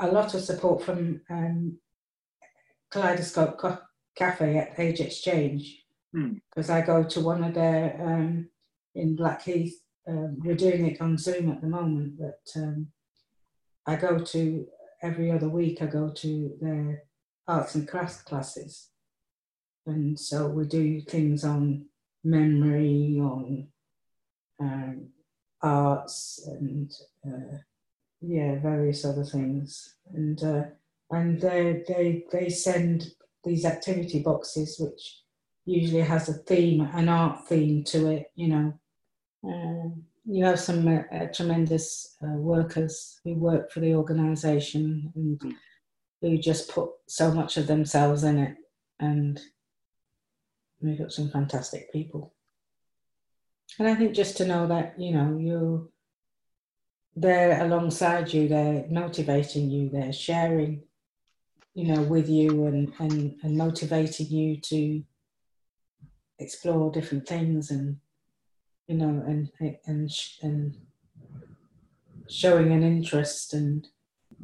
a 0.00 0.08
lot 0.08 0.34
of 0.34 0.42
support 0.42 0.82
from 0.82 1.22
um, 1.30 1.78
Kaleidoscope 2.92 3.56
Co- 3.56 3.78
Cafe 4.14 4.58
at 4.58 4.78
Age 4.78 5.00
Exchange 5.00 5.79
because 6.12 6.68
mm. 6.68 6.70
I 6.70 6.80
go 6.80 7.04
to 7.04 7.20
one 7.20 7.44
of 7.44 7.54
their 7.54 7.96
um, 8.00 8.48
in 8.94 9.16
Blackheath. 9.16 9.80
Um, 10.08 10.38
we're 10.42 10.56
doing 10.56 10.86
it 10.86 11.00
on 11.00 11.18
Zoom 11.18 11.50
at 11.50 11.60
the 11.60 11.68
moment, 11.68 12.18
but 12.18 12.40
um, 12.56 12.88
I 13.86 13.96
go 13.96 14.18
to 14.18 14.66
every 15.02 15.30
other 15.30 15.48
week. 15.48 15.82
I 15.82 15.86
go 15.86 16.10
to 16.10 16.56
their 16.60 17.04
arts 17.46 17.74
and 17.74 17.86
crafts 17.86 18.22
classes, 18.22 18.88
and 19.86 20.18
so 20.18 20.48
we 20.48 20.66
do 20.66 21.00
things 21.02 21.44
on 21.44 21.86
memory, 22.24 23.18
on 23.20 23.68
um, 24.60 25.08
arts, 25.62 26.40
and 26.46 26.92
uh, 27.26 27.58
yeah, 28.20 28.58
various 28.58 29.04
other 29.04 29.24
things. 29.24 29.94
And 30.12 30.42
uh, 30.42 30.62
and 31.10 31.40
they 31.40 31.84
they 31.86 32.24
they 32.32 32.48
send 32.48 33.12
these 33.44 33.64
activity 33.64 34.22
boxes, 34.22 34.76
which 34.78 35.20
usually 35.70 36.02
has 36.02 36.28
a 36.28 36.34
theme, 36.34 36.88
an 36.94 37.08
art 37.08 37.46
theme 37.46 37.84
to 37.84 38.08
it. 38.10 38.30
You 38.34 38.48
know, 38.48 38.80
um, 39.44 40.02
you 40.26 40.44
have 40.44 40.60
some 40.60 40.86
uh, 40.86 41.02
uh, 41.14 41.26
tremendous 41.32 42.16
uh, 42.22 42.36
workers 42.36 43.20
who 43.24 43.34
work 43.34 43.70
for 43.70 43.80
the 43.80 43.94
organisation 43.94 45.12
and 45.14 45.54
who 46.20 46.38
just 46.38 46.70
put 46.70 46.90
so 47.06 47.32
much 47.32 47.56
of 47.56 47.66
themselves 47.66 48.24
in 48.24 48.38
it 48.38 48.56
and 49.00 49.40
we've 50.80 50.98
got 50.98 51.12
some 51.12 51.30
fantastic 51.30 51.92
people. 51.92 52.34
And 53.78 53.88
I 53.88 53.94
think 53.94 54.14
just 54.14 54.36
to 54.38 54.46
know 54.46 54.66
that, 54.66 54.98
you 54.98 55.12
know, 55.12 55.38
you're 55.38 55.88
there 57.16 57.64
alongside 57.64 58.32
you, 58.32 58.48
they're 58.48 58.86
motivating 58.90 59.70
you, 59.70 59.88
they're 59.88 60.12
sharing, 60.12 60.82
you 61.74 61.94
know, 61.94 62.02
with 62.02 62.28
you 62.28 62.66
and, 62.66 62.92
and, 62.98 63.36
and 63.42 63.56
motivating 63.56 64.26
you 64.26 64.60
to 64.60 65.02
explore 66.40 66.90
different 66.90 67.28
things 67.28 67.70
and, 67.70 67.98
you 68.88 68.96
know, 68.96 69.22
and, 69.26 69.50
and, 69.86 70.10
and 70.42 70.76
showing 72.28 72.72
an 72.72 72.82
interest 72.82 73.54
and, 73.54 73.86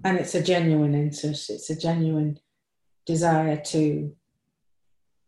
and 0.05 0.19
it's 0.19 0.35
a 0.35 0.43
genuine 0.43 0.95
interest, 0.95 1.50
it's 1.50 1.71
a 1.71 1.79
genuine 1.79 2.38
desire 3.07 3.57
to 3.57 4.15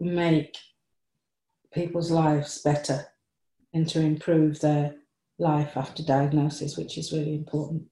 make 0.01 0.57
people's 1.73 2.11
lives 2.11 2.61
better 2.63 3.07
and 3.73 3.89
to 3.89 4.01
improve 4.01 4.61
their 4.61 4.95
life 5.39 5.77
after 5.77 6.03
diagnosis, 6.03 6.77
which 6.77 6.99
is 6.99 7.13
really 7.13 7.35
important. 7.35 7.85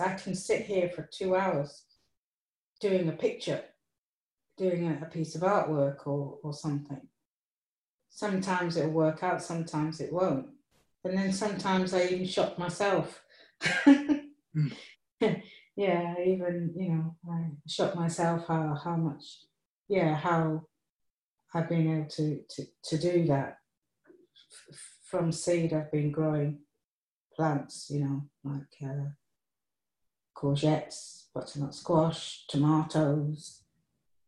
I 0.00 0.14
can 0.14 0.34
sit 0.34 0.62
here 0.62 0.88
for 0.88 1.08
two 1.12 1.36
hours 1.36 1.84
doing 2.80 3.08
a 3.08 3.12
picture, 3.12 3.62
doing 4.56 4.98
a, 5.02 5.06
piece 5.06 5.34
of 5.34 5.42
artwork 5.42 6.06
or, 6.06 6.38
or 6.42 6.52
something. 6.52 7.00
Sometimes 8.14 8.76
it'll 8.76 8.92
work 8.92 9.24
out, 9.24 9.42
sometimes 9.42 10.00
it 10.00 10.12
won't. 10.12 10.46
And 11.02 11.18
then 11.18 11.32
sometimes 11.32 11.92
I 11.92 12.04
even 12.04 12.26
shock 12.26 12.56
myself. 12.56 13.20
mm. 13.60 14.30
yeah, 15.76 16.14
even, 16.24 16.72
you 16.76 16.88
know, 16.90 17.16
I 17.28 17.50
shock 17.66 17.96
myself 17.96 18.46
how, 18.46 18.78
how 18.82 18.94
much, 18.94 19.24
yeah, 19.88 20.14
how 20.14 20.62
I've 21.52 21.68
been 21.68 21.90
able 21.92 22.08
to, 22.10 22.40
to, 22.50 22.62
to 22.84 22.98
do 22.98 23.26
that. 23.26 23.58
F- 24.70 24.78
from 25.02 25.32
seed, 25.32 25.72
I've 25.72 25.90
been 25.90 26.12
growing 26.12 26.60
plants, 27.34 27.90
you 27.90 28.04
know, 28.04 28.22
like 28.44 28.62
uh, 28.80 29.10
courgettes, 30.36 31.24
butternut 31.34 31.74
squash, 31.74 32.46
tomatoes. 32.48 33.64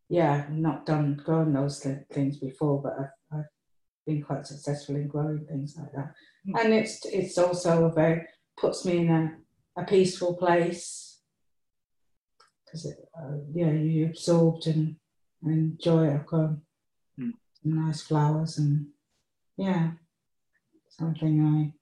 Yeah, 0.08 0.32
I've 0.32 0.50
not 0.50 0.86
done 0.86 1.22
growing 1.24 1.52
those 1.52 1.86
things 2.12 2.36
before, 2.38 2.82
but 2.82 2.96
I've 2.98 3.10
been 4.06 4.22
quite 4.22 4.46
successful 4.46 4.96
in 4.96 5.08
growing 5.08 5.44
things 5.46 5.76
like 5.76 5.92
that. 5.92 6.14
Mm. 6.48 6.64
And 6.64 6.74
it's 6.74 7.04
it's 7.06 7.38
also 7.38 7.90
very 7.90 8.26
puts 8.56 8.84
me 8.84 8.98
in 8.98 9.10
a, 9.10 9.32
a 9.80 9.84
peaceful 9.84 10.34
place 10.34 11.20
because 12.64 12.86
uh, 12.86 13.36
yeah, 13.52 13.70
you 13.70 14.06
absorbed 14.06 14.66
and, 14.66 14.96
and 15.42 15.52
enjoy 15.52 16.08
it. 16.08 16.14
I've 16.14 16.26
grown 16.26 16.62
nice 17.66 18.02
flowers 18.02 18.58
and 18.58 18.86
yeah, 19.56 19.90
something 20.88 21.72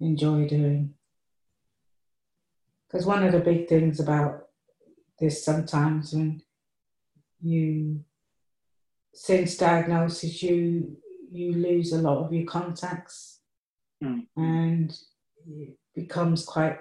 I 0.00 0.04
enjoy 0.04 0.48
doing. 0.48 0.94
Because 2.86 3.06
one 3.06 3.24
of 3.24 3.32
the 3.32 3.40
big 3.40 3.68
things 3.68 4.00
about 4.00 4.48
this 5.18 5.44
sometimes 5.44 6.12
when 6.12 6.42
you, 7.42 8.04
since 9.12 9.56
diagnosis, 9.56 10.42
you 10.42 10.96
you 11.30 11.52
lose 11.52 11.92
a 11.92 12.02
lot 12.02 12.24
of 12.24 12.32
your 12.32 12.46
contacts, 12.46 13.40
mm. 14.02 14.26
and 14.36 14.96
it 15.46 15.76
becomes 15.94 16.44
quite 16.44 16.78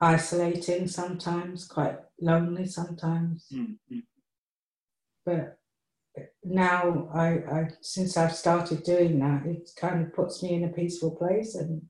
isolating 0.00 0.88
sometimes, 0.88 1.66
quite 1.66 1.98
lonely 2.20 2.66
sometimes. 2.66 3.46
Mm. 3.52 3.76
But 5.24 5.58
now 6.44 7.08
I, 7.12 7.28
I 7.28 7.68
since 7.80 8.16
I've 8.16 8.34
started 8.34 8.82
doing 8.82 9.18
that, 9.20 9.46
it 9.46 9.70
kind 9.76 10.02
of 10.02 10.14
puts 10.14 10.42
me 10.42 10.54
in 10.54 10.64
a 10.64 10.68
peaceful 10.68 11.16
place 11.16 11.54
and 11.54 11.82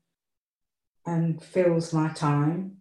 and 1.05 1.43
fills 1.43 1.93
my 1.93 2.09
time. 2.09 2.79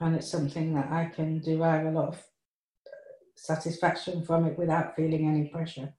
And 0.00 0.16
it's 0.16 0.30
something 0.30 0.74
that 0.74 0.90
I 0.90 1.06
can 1.06 1.40
derive 1.40 1.86
a 1.86 1.90
lot 1.90 2.08
of 2.08 2.22
satisfaction 3.36 4.24
from 4.24 4.46
it 4.46 4.58
without 4.58 4.96
feeling 4.96 5.28
any 5.28 5.48
pressure. 5.48 5.92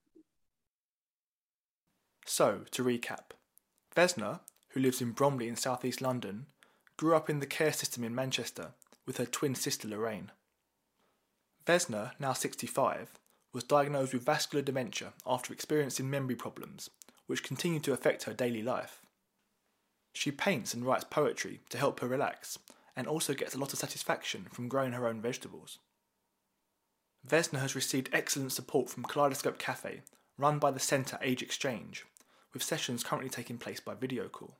So, 2.25 2.61
to 2.71 2.83
recap, 2.83 3.31
Vesna, 3.95 4.39
who 4.69 4.79
lives 4.79 5.01
in 5.01 5.11
Bromley 5.11 5.47
in 5.47 5.55
southeast 5.55 6.01
London, 6.01 6.45
grew 6.97 7.15
up 7.15 7.29
in 7.29 7.39
the 7.39 7.45
care 7.45 7.73
system 7.73 8.03
in 8.03 8.15
Manchester 8.15 8.71
with 9.05 9.17
her 9.17 9.25
twin 9.25 9.55
sister 9.55 9.87
Lorraine. 9.87 10.31
Vesna, 11.65 12.11
now 12.19 12.33
65, 12.33 13.11
was 13.53 13.63
diagnosed 13.63 14.13
with 14.13 14.23
vascular 14.23 14.63
dementia 14.63 15.13
after 15.25 15.51
experiencing 15.51 16.09
memory 16.09 16.35
problems, 16.35 16.89
which 17.27 17.43
continued 17.43 17.83
to 17.83 17.93
affect 17.93 18.23
her 18.23 18.33
daily 18.33 18.61
life. 18.61 19.01
She 20.13 20.31
paints 20.31 20.73
and 20.73 20.85
writes 20.85 21.05
poetry 21.09 21.61
to 21.69 21.77
help 21.77 21.99
her 21.99 22.07
relax, 22.07 22.57
and 22.95 23.07
also 23.07 23.33
gets 23.33 23.55
a 23.55 23.57
lot 23.57 23.73
of 23.73 23.79
satisfaction 23.79 24.47
from 24.51 24.67
growing 24.67 24.91
her 24.93 25.07
own 25.07 25.21
vegetables. 25.21 25.79
Vesna 27.27 27.59
has 27.59 27.75
received 27.75 28.09
excellent 28.11 28.51
support 28.51 28.89
from 28.89 29.03
Kaleidoscope 29.03 29.57
Cafe, 29.57 30.01
run 30.37 30.59
by 30.59 30.71
the 30.71 30.79
Centre 30.79 31.19
Age 31.21 31.41
Exchange, 31.41 32.05
with 32.53 32.63
sessions 32.63 33.03
currently 33.03 33.29
taking 33.29 33.57
place 33.57 33.79
by 33.79 33.93
video 33.93 34.27
call. 34.27 34.57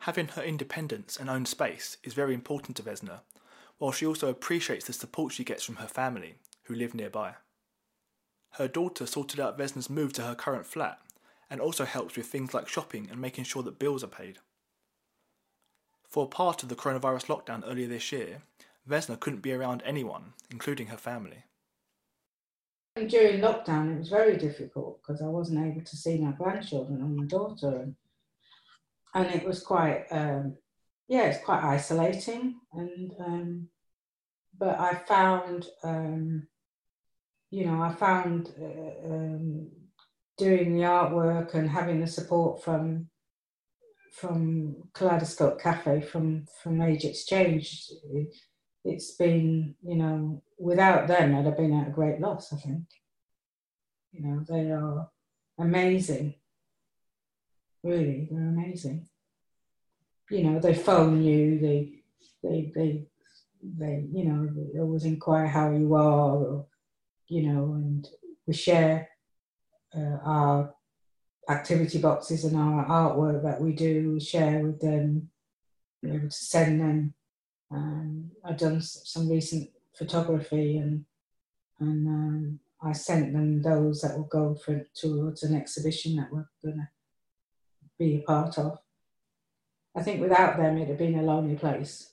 Having 0.00 0.28
her 0.28 0.42
independence 0.42 1.16
and 1.16 1.28
own 1.28 1.44
space 1.44 1.96
is 2.02 2.14
very 2.14 2.34
important 2.34 2.76
to 2.76 2.82
Vesna, 2.82 3.20
while 3.78 3.92
she 3.92 4.06
also 4.06 4.28
appreciates 4.28 4.86
the 4.86 4.92
support 4.92 5.32
she 5.32 5.44
gets 5.44 5.64
from 5.64 5.76
her 5.76 5.86
family, 5.86 6.36
who 6.64 6.74
live 6.74 6.94
nearby. 6.94 7.34
Her 8.52 8.68
daughter 8.68 9.06
sorted 9.06 9.40
out 9.40 9.58
Vesna's 9.58 9.90
move 9.90 10.12
to 10.14 10.22
her 10.22 10.34
current 10.34 10.66
flat 10.66 10.98
and 11.50 11.60
also 11.60 11.84
helps 11.84 12.16
with 12.16 12.26
things 12.26 12.54
like 12.54 12.68
shopping 12.68 13.08
and 13.10 13.20
making 13.20 13.44
sure 13.44 13.62
that 13.62 13.78
bills 13.78 14.04
are 14.04 14.08
paid. 14.08 14.38
For 16.08 16.28
part 16.28 16.62
of 16.62 16.68
the 16.68 16.76
coronavirus 16.76 17.26
lockdown 17.26 17.62
earlier 17.66 17.86
this 17.86 18.10
year, 18.12 18.42
Vesna 18.88 19.20
couldn't 19.20 19.42
be 19.42 19.52
around 19.52 19.82
anyone, 19.84 20.32
including 20.50 20.86
her 20.86 20.96
family. 20.96 21.44
During 23.06 23.40
lockdown, 23.40 23.94
it 23.94 23.98
was 23.98 24.08
very 24.08 24.36
difficult 24.36 25.00
because 25.00 25.22
I 25.22 25.26
wasn't 25.26 25.64
able 25.66 25.84
to 25.84 25.96
see 25.96 26.18
my 26.18 26.32
grandchildren 26.32 27.00
and 27.00 27.16
my 27.16 27.24
daughter, 27.26 27.80
and, 27.82 27.96
and 29.14 29.34
it 29.34 29.46
was 29.46 29.62
quite, 29.62 30.06
um, 30.10 30.56
yeah, 31.06 31.24
it's 31.26 31.44
quite 31.44 31.62
isolating. 31.62 32.56
And 32.72 33.12
um, 33.20 33.68
but 34.58 34.78
I 34.80 34.94
found, 34.94 35.66
um, 35.84 36.48
you 37.50 37.66
know, 37.66 37.80
I 37.80 37.94
found 37.94 38.52
uh, 38.60 39.06
um, 39.06 39.70
doing 40.36 40.74
the 40.74 40.82
artwork 40.82 41.54
and 41.54 41.68
having 41.68 42.00
the 42.00 42.06
support 42.06 42.62
from 42.62 43.08
from 44.12 44.88
Kaleidoscope 44.94 45.60
Cafe 45.60 46.00
from 46.00 46.46
from 46.62 46.80
Age 46.80 47.04
Exchange. 47.04 47.90
It, 48.84 48.90
it's 48.90 49.12
been, 49.12 49.74
you 49.82 49.96
know, 49.96 50.42
without 50.58 51.06
them, 51.06 51.34
I'd 51.34 51.46
have 51.46 51.56
been 51.56 51.78
at 51.78 51.88
a 51.88 51.92
great 51.92 52.20
loss, 52.20 52.52
I 52.52 52.56
think. 52.56 52.84
You 54.12 54.22
know, 54.22 54.44
they 54.48 54.70
are 54.70 55.08
amazing. 55.58 56.34
Really, 57.82 58.28
they're 58.30 58.40
amazing. 58.40 59.08
You 60.30 60.44
know, 60.44 60.58
they 60.60 60.74
phone 60.74 61.22
you, 61.22 61.58
they, 61.58 62.02
they, 62.42 62.72
they, 62.74 63.06
they, 63.62 64.06
you 64.12 64.24
know, 64.24 64.48
they 64.72 64.78
always 64.78 65.04
inquire 65.04 65.46
how 65.46 65.70
you 65.70 65.94
are, 65.94 66.36
or, 66.36 66.66
you 67.28 67.42
know, 67.42 67.74
and 67.74 68.08
we 68.46 68.54
share 68.54 69.08
uh, 69.96 70.18
our 70.22 70.74
activity 71.48 71.98
boxes 71.98 72.44
and 72.44 72.56
our 72.56 72.84
artwork 72.86 73.42
that 73.42 73.60
we 73.60 73.72
do, 73.72 74.12
we 74.12 74.20
share 74.20 74.60
with 74.60 74.80
them, 74.80 75.30
we're 76.02 76.14
able 76.14 76.28
to 76.28 76.36
send 76.36 76.80
them 76.80 77.14
um, 77.70 78.30
I've 78.44 78.58
done 78.58 78.80
some 78.80 79.28
recent 79.28 79.70
photography 79.94 80.78
and 80.78 81.04
and 81.80 82.08
um, 82.08 82.60
I 82.82 82.92
sent 82.92 83.32
them 83.32 83.62
those 83.62 84.00
that 84.00 84.16
will 84.16 84.24
go 84.24 84.54
for 84.54 84.84
towards 84.94 85.42
an 85.42 85.54
exhibition 85.54 86.16
that 86.16 86.32
we're 86.32 86.48
going 86.64 86.78
to 86.78 86.88
be 87.98 88.16
a 88.16 88.20
part 88.20 88.58
of. 88.58 88.78
I 89.96 90.02
think 90.02 90.20
without 90.20 90.56
them 90.56 90.76
it'd 90.76 90.88
have 90.88 90.98
been 90.98 91.18
a 91.18 91.22
lonely 91.22 91.56
place. 91.56 92.12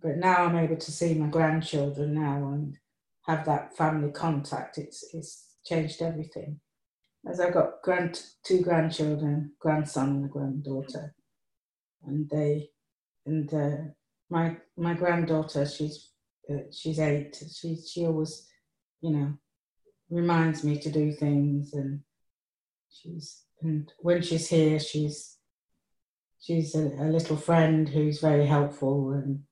But 0.00 0.16
now 0.16 0.44
I'm 0.44 0.56
able 0.56 0.76
to 0.76 0.92
see 0.92 1.14
my 1.14 1.26
grandchildren 1.26 2.14
now 2.14 2.52
and 2.52 2.78
have 3.26 3.44
that 3.46 3.76
family 3.76 4.12
contact. 4.12 4.78
It's 4.78 5.04
it's 5.12 5.56
changed 5.64 6.00
everything. 6.02 6.60
As 7.26 7.40
I 7.40 7.50
got 7.50 7.82
grand 7.82 8.22
two 8.44 8.62
grandchildren, 8.62 9.52
grandson 9.58 10.08
and 10.10 10.24
a 10.26 10.28
granddaughter, 10.28 11.14
and 12.06 12.30
they 12.30 12.70
and 13.26 13.52
uh, 13.52 13.92
my 14.30 14.56
my 14.76 14.94
granddaughter, 14.94 15.66
she's 15.66 16.10
uh, 16.50 16.70
she's 16.70 16.98
eight. 16.98 17.42
She 17.54 17.76
she 17.76 18.06
always, 18.06 18.48
you 19.00 19.10
know, 19.10 19.32
reminds 20.10 20.64
me 20.64 20.78
to 20.78 20.90
do 20.90 21.12
things, 21.12 21.72
and 21.74 22.00
she's 22.90 23.44
and 23.62 23.90
when 23.98 24.22
she's 24.22 24.48
here, 24.48 24.78
she's 24.78 25.36
she's 26.40 26.74
a, 26.74 26.84
a 26.84 27.08
little 27.10 27.36
friend 27.36 27.88
who's 27.88 28.20
very 28.20 28.46
helpful 28.46 29.12
and. 29.12 29.44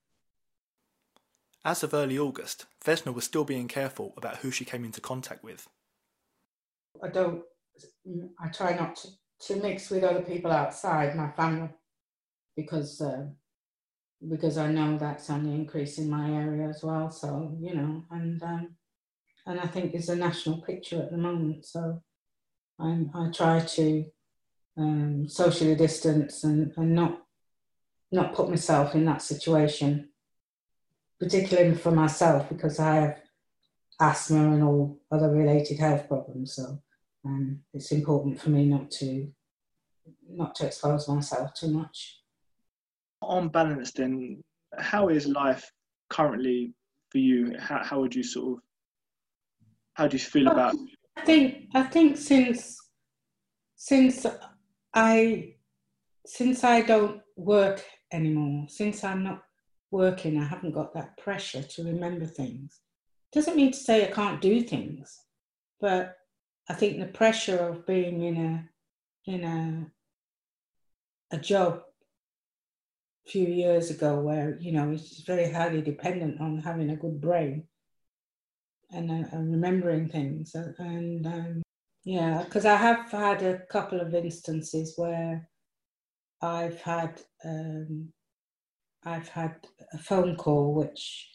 As 1.64 1.82
of 1.82 1.94
early 1.94 2.16
August, 2.16 2.66
Vesna 2.84 3.12
was 3.12 3.24
still 3.24 3.42
being 3.42 3.66
careful 3.66 4.14
about 4.16 4.36
who 4.36 4.52
she 4.52 4.64
came 4.64 4.84
into 4.84 5.00
contact 5.00 5.42
with. 5.42 5.68
I 7.02 7.08
don't. 7.08 7.42
I 8.40 8.48
try 8.48 8.76
not 8.76 8.94
to, 8.96 9.08
to 9.48 9.56
mix 9.60 9.90
with 9.90 10.04
other 10.04 10.22
people 10.22 10.52
outside 10.52 11.16
my 11.16 11.32
family 11.32 11.68
because 12.56 13.00
uh, 13.00 13.26
because 14.28 14.58
I 14.58 14.70
know 14.70 14.98
that's 14.98 15.30
on 15.30 15.44
the 15.44 15.52
increase 15.52 15.98
in 15.98 16.08
my 16.08 16.30
area 16.30 16.68
as 16.68 16.82
well. 16.82 17.10
So 17.10 17.56
you 17.60 17.74
know, 17.74 18.04
and 18.10 18.42
um, 18.42 18.76
and 19.46 19.60
I 19.60 19.66
think 19.66 19.94
it's 19.94 20.08
a 20.08 20.16
national 20.16 20.62
picture 20.62 21.02
at 21.02 21.10
the 21.10 21.18
moment. 21.18 21.66
So 21.66 22.02
I'm, 22.78 23.10
I 23.14 23.30
try 23.30 23.60
to 23.60 24.04
um, 24.76 25.28
socially 25.28 25.74
distance 25.74 26.44
and, 26.44 26.72
and 26.76 26.94
not 26.94 27.22
not 28.12 28.34
put 28.34 28.48
myself 28.48 28.94
in 28.94 29.04
that 29.04 29.22
situation, 29.22 30.08
particularly 31.20 31.74
for 31.74 31.90
myself 31.90 32.48
because 32.48 32.78
I 32.78 32.94
have 32.96 33.18
asthma 34.00 34.52
and 34.52 34.62
all 34.62 35.00
other 35.10 35.30
related 35.30 35.78
health 35.78 36.08
problems. 36.08 36.54
So 36.54 36.82
um, 37.24 37.60
it's 37.72 37.92
important 37.92 38.40
for 38.40 38.50
me 38.50 38.66
not 38.66 38.90
to 38.92 39.28
not 40.28 40.54
to 40.56 40.66
expose 40.66 41.08
myself 41.08 41.54
too 41.54 41.68
much 41.68 42.20
on 43.26 43.48
balance, 43.48 43.92
then, 43.92 44.42
how 44.78 45.08
is 45.08 45.26
life 45.26 45.70
currently 46.10 46.72
for 47.10 47.18
you? 47.18 47.56
How, 47.58 47.82
how 47.82 48.00
would 48.00 48.14
you 48.14 48.22
sort 48.22 48.58
of, 48.58 48.64
how 49.94 50.06
do 50.06 50.16
you 50.16 50.22
feel 50.22 50.48
about? 50.48 50.74
I 51.16 51.24
think 51.24 51.68
I 51.74 51.82
think 51.82 52.16
since 52.16 52.76
since 53.76 54.26
I 54.94 55.54
since 56.26 56.64
I 56.64 56.82
don't 56.82 57.20
work 57.36 57.82
anymore, 58.12 58.66
since 58.68 59.04
I'm 59.04 59.24
not 59.24 59.42
working, 59.90 60.38
I 60.38 60.44
haven't 60.44 60.72
got 60.72 60.92
that 60.94 61.16
pressure 61.16 61.62
to 61.62 61.84
remember 61.84 62.26
things. 62.26 62.80
Doesn't 63.32 63.56
mean 63.56 63.72
to 63.72 63.78
say 63.78 64.04
I 64.04 64.12
can't 64.12 64.40
do 64.40 64.60
things, 64.60 65.22
but 65.80 66.16
I 66.68 66.74
think 66.74 66.98
the 66.98 67.06
pressure 67.06 67.58
of 67.58 67.86
being 67.86 68.22
in 68.22 68.36
a 68.36 69.30
in 69.30 69.44
a 69.44 71.36
a 71.36 71.38
job 71.38 71.82
few 73.26 73.46
years 73.46 73.90
ago 73.90 74.20
where 74.20 74.56
you 74.60 74.72
know 74.72 74.90
it's 74.90 75.22
very 75.22 75.50
highly 75.50 75.82
dependent 75.82 76.40
on 76.40 76.58
having 76.58 76.90
a 76.90 76.96
good 76.96 77.20
brain 77.20 77.64
and, 78.92 79.10
uh, 79.10 79.28
and 79.32 79.50
remembering 79.50 80.08
things 80.08 80.54
and 80.54 81.26
um, 81.26 81.62
yeah 82.04 82.42
because 82.44 82.64
i 82.64 82.76
have 82.76 83.10
had 83.10 83.42
a 83.42 83.58
couple 83.70 84.00
of 84.00 84.14
instances 84.14 84.94
where 84.96 85.48
i've 86.40 86.80
had 86.80 87.20
um, 87.44 88.08
i've 89.04 89.28
had 89.28 89.56
a 89.92 89.98
phone 89.98 90.36
call 90.36 90.72
which 90.74 91.30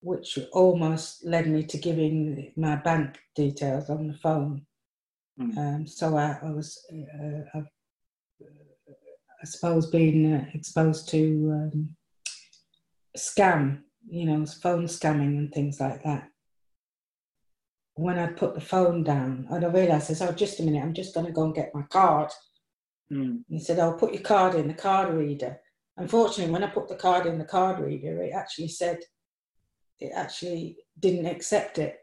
which 0.00 0.38
almost 0.52 1.24
led 1.24 1.48
me 1.48 1.64
to 1.64 1.78
giving 1.78 2.52
my 2.56 2.76
bank 2.76 3.18
details 3.34 3.90
on 3.90 4.06
the 4.06 4.14
phone 4.14 4.64
mm. 5.40 5.56
um, 5.58 5.86
so 5.86 6.16
I, 6.16 6.38
I 6.42 6.50
was 6.50 6.78
uh, 6.92 7.60
I 9.40 9.44
suppose 9.44 9.90
being 9.90 10.34
uh, 10.34 10.44
exposed 10.54 11.08
to 11.10 11.50
um, 11.52 11.96
scam, 13.16 13.82
you 14.08 14.26
know, 14.26 14.46
phone 14.46 14.84
scamming 14.84 15.38
and 15.38 15.52
things 15.52 15.80
like 15.80 16.02
that. 16.04 16.28
When 17.94 18.18
I 18.18 18.26
put 18.26 18.54
the 18.54 18.60
phone 18.60 19.02
down, 19.02 19.46
and 19.50 19.64
I 19.64 19.68
realised, 19.68 20.10
I 20.10 20.14
said, 20.14 20.28
"Oh, 20.28 20.32
just 20.32 20.60
a 20.60 20.62
minute, 20.62 20.82
I'm 20.82 20.94
just 20.94 21.14
going 21.14 21.26
to 21.26 21.32
go 21.32 21.44
and 21.44 21.54
get 21.54 21.74
my 21.74 21.82
card." 21.82 22.30
Mm. 23.10 23.42
He 23.48 23.60
said, 23.60 23.78
"I'll 23.78 23.94
put 23.98 24.12
your 24.12 24.22
card 24.22 24.54
in 24.54 24.68
the 24.68 24.74
card 24.74 25.14
reader." 25.14 25.58
Unfortunately, 25.96 26.52
when 26.52 26.64
I 26.64 26.68
put 26.68 26.88
the 26.88 26.96
card 26.96 27.26
in 27.26 27.38
the 27.38 27.44
card 27.44 27.80
reader, 27.80 28.22
it 28.22 28.32
actually 28.34 28.68
said 28.68 28.98
it 29.98 30.12
actually 30.14 30.76
didn't 30.98 31.26
accept 31.26 31.78
it. 31.78 31.98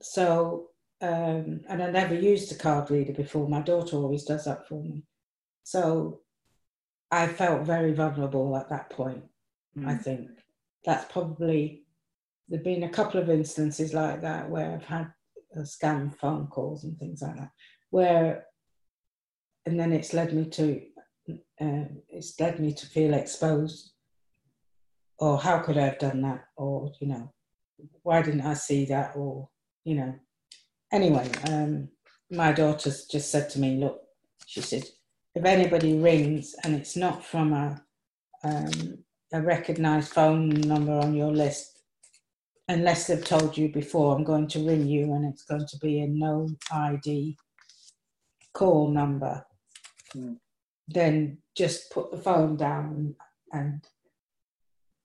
So, 0.00 0.70
um, 1.02 1.60
and 1.68 1.82
I 1.82 1.90
never 1.90 2.14
used 2.14 2.52
a 2.52 2.54
card 2.54 2.90
reader 2.90 3.12
before. 3.12 3.48
My 3.48 3.60
daughter 3.60 3.96
always 3.96 4.24
does 4.24 4.44
that 4.44 4.66
for 4.66 4.82
me. 4.82 5.04
So, 5.66 6.20
I 7.10 7.26
felt 7.26 7.66
very 7.66 7.92
vulnerable 7.92 8.56
at 8.56 8.68
that 8.68 8.88
point. 8.88 9.24
Mm. 9.76 9.88
I 9.88 9.96
think 9.96 10.30
that's 10.84 11.10
probably 11.12 11.82
there've 12.48 12.62
been 12.62 12.84
a 12.84 12.88
couple 12.88 13.20
of 13.20 13.28
instances 13.28 13.92
like 13.92 14.22
that 14.22 14.48
where 14.48 14.74
I've 14.74 14.84
had 14.84 15.12
uh, 15.56 15.62
scam 15.62 16.16
phone 16.16 16.46
calls 16.46 16.84
and 16.84 16.96
things 16.96 17.20
like 17.20 17.34
that, 17.34 17.50
where 17.90 18.46
and 19.66 19.78
then 19.78 19.92
it's 19.92 20.14
led 20.14 20.32
me 20.32 20.44
to 20.50 20.82
uh, 21.60 21.88
it's 22.10 22.38
led 22.38 22.60
me 22.60 22.72
to 22.72 22.86
feel 22.86 23.14
exposed. 23.14 23.90
Or 25.18 25.36
how 25.36 25.58
could 25.58 25.78
I 25.78 25.86
have 25.86 25.98
done 25.98 26.22
that? 26.22 26.44
Or 26.56 26.92
you 27.00 27.08
know, 27.08 27.32
why 28.04 28.22
didn't 28.22 28.42
I 28.42 28.54
see 28.54 28.84
that? 28.84 29.16
Or 29.16 29.48
you 29.82 29.96
know, 29.96 30.14
anyway, 30.92 31.28
um, 31.48 31.88
my 32.30 32.52
daughter's 32.52 33.06
just 33.06 33.32
said 33.32 33.50
to 33.50 33.58
me, 33.58 33.78
look, 33.78 34.00
she 34.46 34.60
said, 34.60 34.84
if 35.36 35.44
anybody 35.44 35.98
rings 35.98 36.54
and 36.64 36.74
it's 36.74 36.96
not 36.96 37.24
from 37.24 37.52
a 37.52 37.80
um, 38.42 38.98
a 39.32 39.42
recognised 39.42 40.12
phone 40.12 40.48
number 40.48 40.92
on 40.92 41.14
your 41.14 41.32
list, 41.32 41.82
unless 42.68 43.06
they've 43.06 43.24
told 43.24 43.56
you 43.56 43.70
before, 43.70 44.16
I'm 44.16 44.24
going 44.24 44.46
to 44.48 44.66
ring 44.66 44.86
you 44.86 45.12
and 45.14 45.24
it's 45.26 45.44
going 45.44 45.66
to 45.66 45.78
be 45.78 46.00
a 46.00 46.06
no 46.06 46.48
ID 46.72 47.36
call 48.54 48.88
number, 48.90 49.44
Mm. 50.14 50.38
then 50.86 51.38
just 51.56 51.90
put 51.90 52.12
the 52.12 52.16
phone 52.16 52.56
down 52.56 53.16
and 53.52 53.84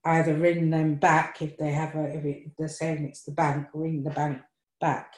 either 0.04 0.34
ring 0.34 0.70
them 0.70 0.94
back 0.94 1.42
if 1.42 1.56
they 1.58 1.72
have 1.72 1.96
a, 1.96 2.04
if, 2.16 2.24
it, 2.24 2.42
if 2.46 2.52
they're 2.56 2.68
saying 2.68 3.04
it's 3.04 3.24
the 3.24 3.32
bank, 3.32 3.66
ring 3.74 4.04
the 4.04 4.10
bank 4.10 4.40
back. 4.80 5.12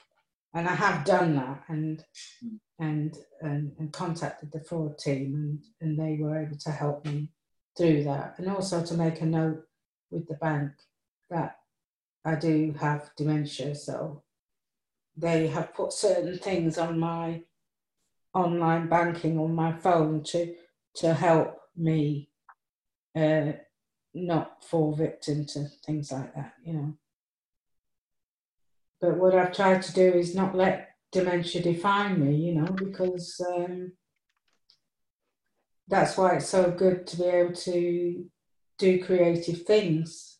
And 0.55 0.69
I 0.69 0.75
have 0.75 1.05
done 1.05 1.35
that 1.37 1.64
and 1.69 2.05
Mm. 2.43 2.59
and 2.79 3.19
and, 3.40 3.73
and 3.79 3.93
contacted 3.93 4.51
the 4.53 4.61
fraud 4.61 4.99
team 4.99 5.35
and, 5.35 5.64
and 5.81 5.99
they 5.99 6.21
were 6.21 6.37
able 6.43 6.59
to 6.59 6.71
help 6.71 7.05
me 7.07 7.31
through 7.77 8.05
that. 8.05 8.38
And 8.38 8.49
also 8.49 8.85
to 8.85 8.95
make 8.95 9.21
a 9.21 9.27
note 9.27 9.62
with 10.11 10.27
the 10.29 10.35
bank 10.35 10.73
that 11.31 11.57
I 12.25 12.35
do 12.37 12.75
have 12.81 13.11
dementia, 13.17 13.75
so 13.75 14.23
they 15.17 15.49
have 15.49 15.75
put 15.75 15.93
certain 15.93 16.38
things 16.38 16.79
on 16.79 16.99
my 16.99 17.43
online 18.33 18.88
banking 18.88 19.38
on 19.38 19.55
my 19.55 19.73
phone 19.73 20.23
to 20.25 20.55
to 20.97 21.14
help 21.14 21.61
me 21.77 22.31
uh, 23.17 23.53
not 24.14 24.64
fall 24.64 24.95
victim 24.95 25.45
to 25.47 25.67
things 25.85 26.12
like 26.12 26.35
that, 26.35 26.55
you 26.64 26.73
know. 26.73 26.95
But 29.00 29.18
what 29.18 29.35
I've 29.35 29.52
tried 29.52 29.83
to 29.83 29.92
do 29.92 30.12
is 30.14 30.35
not 30.35 30.54
let 30.54 30.90
dementia 31.12 31.62
define 31.62 32.24
me, 32.24 32.37
you 32.37 32.54
know, 32.54 32.72
because 32.72 33.40
um, 33.46 33.92
that's 35.88 36.16
why 36.16 36.37
it's 36.37 36.48
so 36.48 36.70
good 36.70 37.07
to 37.07 37.16
be 37.16 37.24
able 37.24 37.54
to 37.54 38.24
do 38.78 39.04
creative 39.04 39.62
things, 39.62 40.38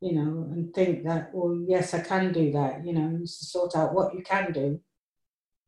you 0.00 0.12
know, 0.12 0.48
and 0.50 0.72
think 0.72 1.04
that, 1.04 1.30
well, 1.32 1.58
yes, 1.66 1.94
I 1.94 2.00
can 2.00 2.32
do 2.32 2.52
that, 2.52 2.84
you 2.84 2.92
know, 2.92 3.18
to 3.18 3.26
sort 3.26 3.76
out 3.76 3.94
what 3.94 4.14
you 4.14 4.22
can 4.22 4.52
do. 4.52 4.80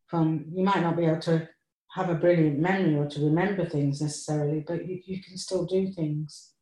From 0.07 0.47
you 0.53 0.65
might 0.65 0.83
not 0.83 0.97
be 0.97 1.05
able 1.05 1.21
to 1.21 1.49
have 1.95 2.09
a 2.09 2.15
brilliant 2.15 2.59
memory 2.59 2.97
or 2.97 3.07
to 3.07 3.25
remember 3.25 3.65
things 3.65 4.01
necessarily, 4.01 4.65
but 4.67 4.87
you, 4.87 5.01
you 5.05 5.23
can 5.23 5.37
still 5.37 5.65
do 5.67 5.93
things. 5.93 6.53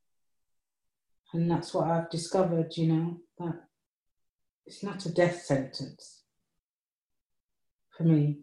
And 1.33 1.51
that's 1.51 1.75
what 1.75 1.88
I've 1.88 2.11
discovered, 2.11 2.77
you 2.77 2.88
know, 2.92 3.16
that 3.38 3.68
it's 4.69 4.83
not 4.83 5.07
a 5.07 5.11
death 5.11 5.43
sentence 5.43 6.25
for 7.97 8.03
me. 8.03 8.41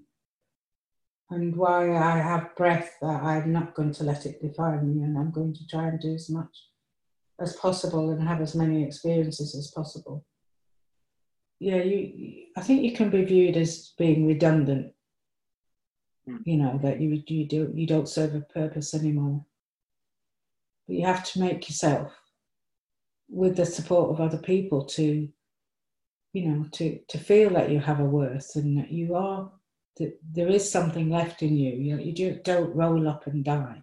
And 1.29 1.55
why 1.55 1.95
I 1.95 2.17
have 2.17 2.55
breath, 2.55 2.97
that 3.01 3.21
I'm 3.23 3.51
not 3.51 3.75
going 3.75 3.93
to 3.93 4.03
let 4.03 4.25
it 4.25 4.41
define 4.41 4.87
me, 4.87 5.03
and 5.03 5.17
I'm 5.17 5.31
going 5.31 5.53
to 5.53 5.67
try 5.67 5.87
and 5.87 5.99
do 5.99 6.15
as 6.15 6.29
much 6.29 6.55
as 7.39 7.55
possible 7.55 8.09
and 8.09 8.27
have 8.27 8.41
as 8.41 8.55
many 8.55 8.83
experiences 8.83 9.55
as 9.55 9.69
possible. 9.69 10.25
Yeah, 11.59 11.77
you. 11.77 12.45
I 12.57 12.61
think 12.61 12.81
you 12.81 12.93
can 12.93 13.11
be 13.11 13.23
viewed 13.23 13.57
as 13.57 13.93
being 13.97 14.25
redundant. 14.25 14.93
Mm. 16.27 16.39
You 16.45 16.57
know 16.57 16.79
that 16.81 16.99
you 16.99 17.23
you 17.27 17.47
do 17.47 17.71
you 17.75 17.87
don't 17.87 18.09
serve 18.09 18.35
a 18.35 18.41
purpose 18.41 18.93
anymore. 18.93 19.45
But 20.87 20.95
you 20.95 21.05
have 21.05 21.23
to 21.31 21.39
make 21.39 21.69
yourself, 21.69 22.11
with 23.29 23.57
the 23.57 23.65
support 23.65 24.09
of 24.11 24.21
other 24.21 24.39
people, 24.39 24.85
to 24.85 25.29
you 26.35 26.45
know 26.49 26.65
to 26.73 26.99
to 27.07 27.17
feel 27.17 27.51
that 27.51 27.71
you 27.71 27.79
have 27.79 28.01
a 28.01 28.03
worth 28.03 28.55
and 28.55 28.77
that 28.77 28.91
you 28.91 29.15
are 29.15 29.49
that 29.97 30.19
there 30.33 30.49
is 30.49 30.69
something 30.69 31.09
left 31.09 31.41
in 31.41 31.55
you. 31.55 31.71
You, 31.71 31.97
you 31.97 32.11
do, 32.11 32.39
don't 32.43 32.75
roll 32.75 33.07
up 33.07 33.27
and 33.27 33.45
die. 33.45 33.81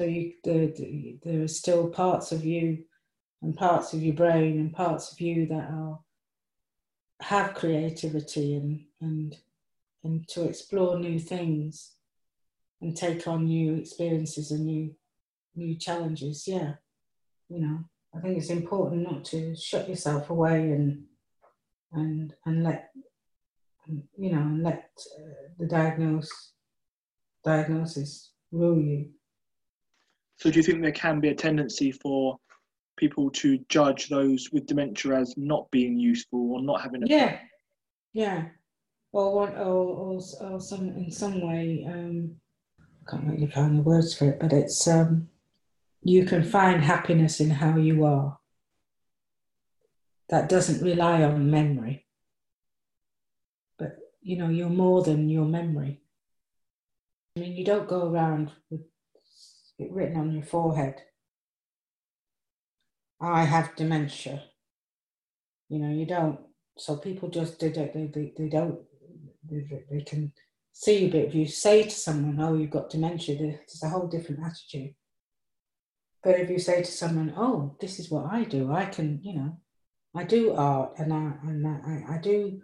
So 0.00 0.06
you, 0.06 0.32
the, 0.42 0.72
the, 0.74 1.18
there 1.22 1.42
are 1.42 1.48
still 1.48 1.90
parts 1.90 2.32
of 2.32 2.46
you 2.46 2.84
and 3.42 3.54
parts 3.54 3.92
of 3.92 4.02
your 4.02 4.14
brain 4.14 4.58
and 4.58 4.72
parts 4.72 5.12
of 5.12 5.20
you 5.20 5.46
that 5.48 5.70
are 5.70 6.00
have 7.20 7.54
creativity 7.54 8.54
and 8.54 8.80
and 9.02 9.36
and 10.02 10.26
to 10.28 10.44
explore 10.44 10.98
new 10.98 11.18
things 11.18 11.92
and 12.80 12.96
take 12.96 13.28
on 13.28 13.44
new 13.44 13.74
experiences 13.74 14.50
and 14.50 14.64
new 14.64 14.94
new 15.54 15.76
challenges. 15.76 16.48
Yeah, 16.48 16.74
you 17.50 17.60
know, 17.60 17.80
I 18.16 18.20
think 18.20 18.38
it's 18.38 18.48
important 18.48 19.02
not 19.02 19.26
to 19.26 19.54
shut 19.54 19.88
yourself 19.90 20.30
away 20.30 20.70
and 20.72 21.04
and 21.94 22.34
and 22.46 22.62
let 22.64 22.90
you 23.86 24.32
know 24.32 24.40
and 24.40 24.62
let 24.62 24.90
uh, 25.18 25.52
the 25.58 25.66
diagnose 25.66 26.52
diagnosis 27.44 28.32
rule 28.50 28.80
you. 28.80 29.08
So, 30.38 30.50
do 30.50 30.58
you 30.58 30.62
think 30.62 30.82
there 30.82 30.92
can 30.92 31.20
be 31.20 31.28
a 31.28 31.34
tendency 31.34 31.92
for 31.92 32.38
people 32.96 33.30
to 33.30 33.58
judge 33.68 34.08
those 34.08 34.50
with 34.52 34.66
dementia 34.66 35.14
as 35.16 35.34
not 35.36 35.70
being 35.70 35.98
useful 35.98 36.52
or 36.52 36.62
not 36.62 36.80
having 36.80 37.02
a 37.02 37.06
Yeah, 37.06 37.38
yeah, 38.12 38.46
or 39.12 39.34
one 39.34 39.52
or, 39.54 40.18
or, 40.18 40.20
or 40.40 40.60
some 40.60 40.88
in 40.88 41.10
some 41.10 41.40
way. 41.40 41.86
Um, 41.88 42.36
I 42.78 43.10
can't 43.10 43.26
really 43.26 43.46
find 43.46 43.78
the 43.78 43.82
words 43.82 44.14
for 44.14 44.30
it, 44.30 44.40
but 44.40 44.52
it's 44.52 44.88
um, 44.88 45.28
you 46.02 46.24
can 46.24 46.42
find 46.42 46.82
happiness 46.82 47.40
in 47.40 47.50
how 47.50 47.76
you 47.76 48.04
are. 48.04 48.38
That 50.34 50.48
doesn't 50.48 50.82
rely 50.82 51.22
on 51.22 51.48
memory, 51.48 52.08
but 53.78 53.96
you 54.20 54.36
know 54.36 54.48
you're 54.48 54.68
more 54.68 55.00
than 55.04 55.28
your 55.28 55.44
memory. 55.44 56.00
I 57.36 57.40
mean, 57.40 57.52
you 57.52 57.64
don't 57.64 57.88
go 57.88 58.10
around 58.10 58.50
with 58.68 58.80
it 59.78 59.92
written 59.92 60.16
on 60.16 60.32
your 60.32 60.42
forehead. 60.42 60.96
I 63.20 63.44
have 63.44 63.76
dementia. 63.76 64.42
You 65.68 65.78
know, 65.78 65.94
you 65.94 66.04
don't. 66.04 66.40
So 66.78 66.96
people 66.96 67.28
just 67.28 67.60
they 67.60 67.70
don't 67.70 67.94
they, 67.94 68.06
they, 68.06 68.32
they 68.36 68.48
don't 68.48 68.80
they, 69.48 69.84
they 69.88 70.00
can 70.00 70.32
see. 70.72 71.04
you, 71.04 71.12
But 71.12 71.26
if 71.26 71.34
you 71.36 71.46
say 71.46 71.84
to 71.84 71.90
someone, 71.90 72.40
"Oh, 72.40 72.56
you've 72.56 72.72
got 72.72 72.90
dementia," 72.90 73.38
there's 73.38 73.84
a 73.84 73.88
whole 73.88 74.08
different 74.08 74.40
attitude. 74.44 74.96
But 76.24 76.40
if 76.40 76.50
you 76.50 76.58
say 76.58 76.82
to 76.82 76.90
someone, 76.90 77.34
"Oh, 77.36 77.76
this 77.80 78.00
is 78.00 78.10
what 78.10 78.32
I 78.32 78.42
do. 78.42 78.72
I 78.72 78.86
can," 78.86 79.20
you 79.22 79.34
know, 79.36 79.58
I 80.14 80.24
do 80.24 80.52
art 80.54 80.92
and 80.98 81.12
I 81.12 81.32
and 81.42 81.66
I, 81.66 82.14
I 82.14 82.18
do 82.18 82.62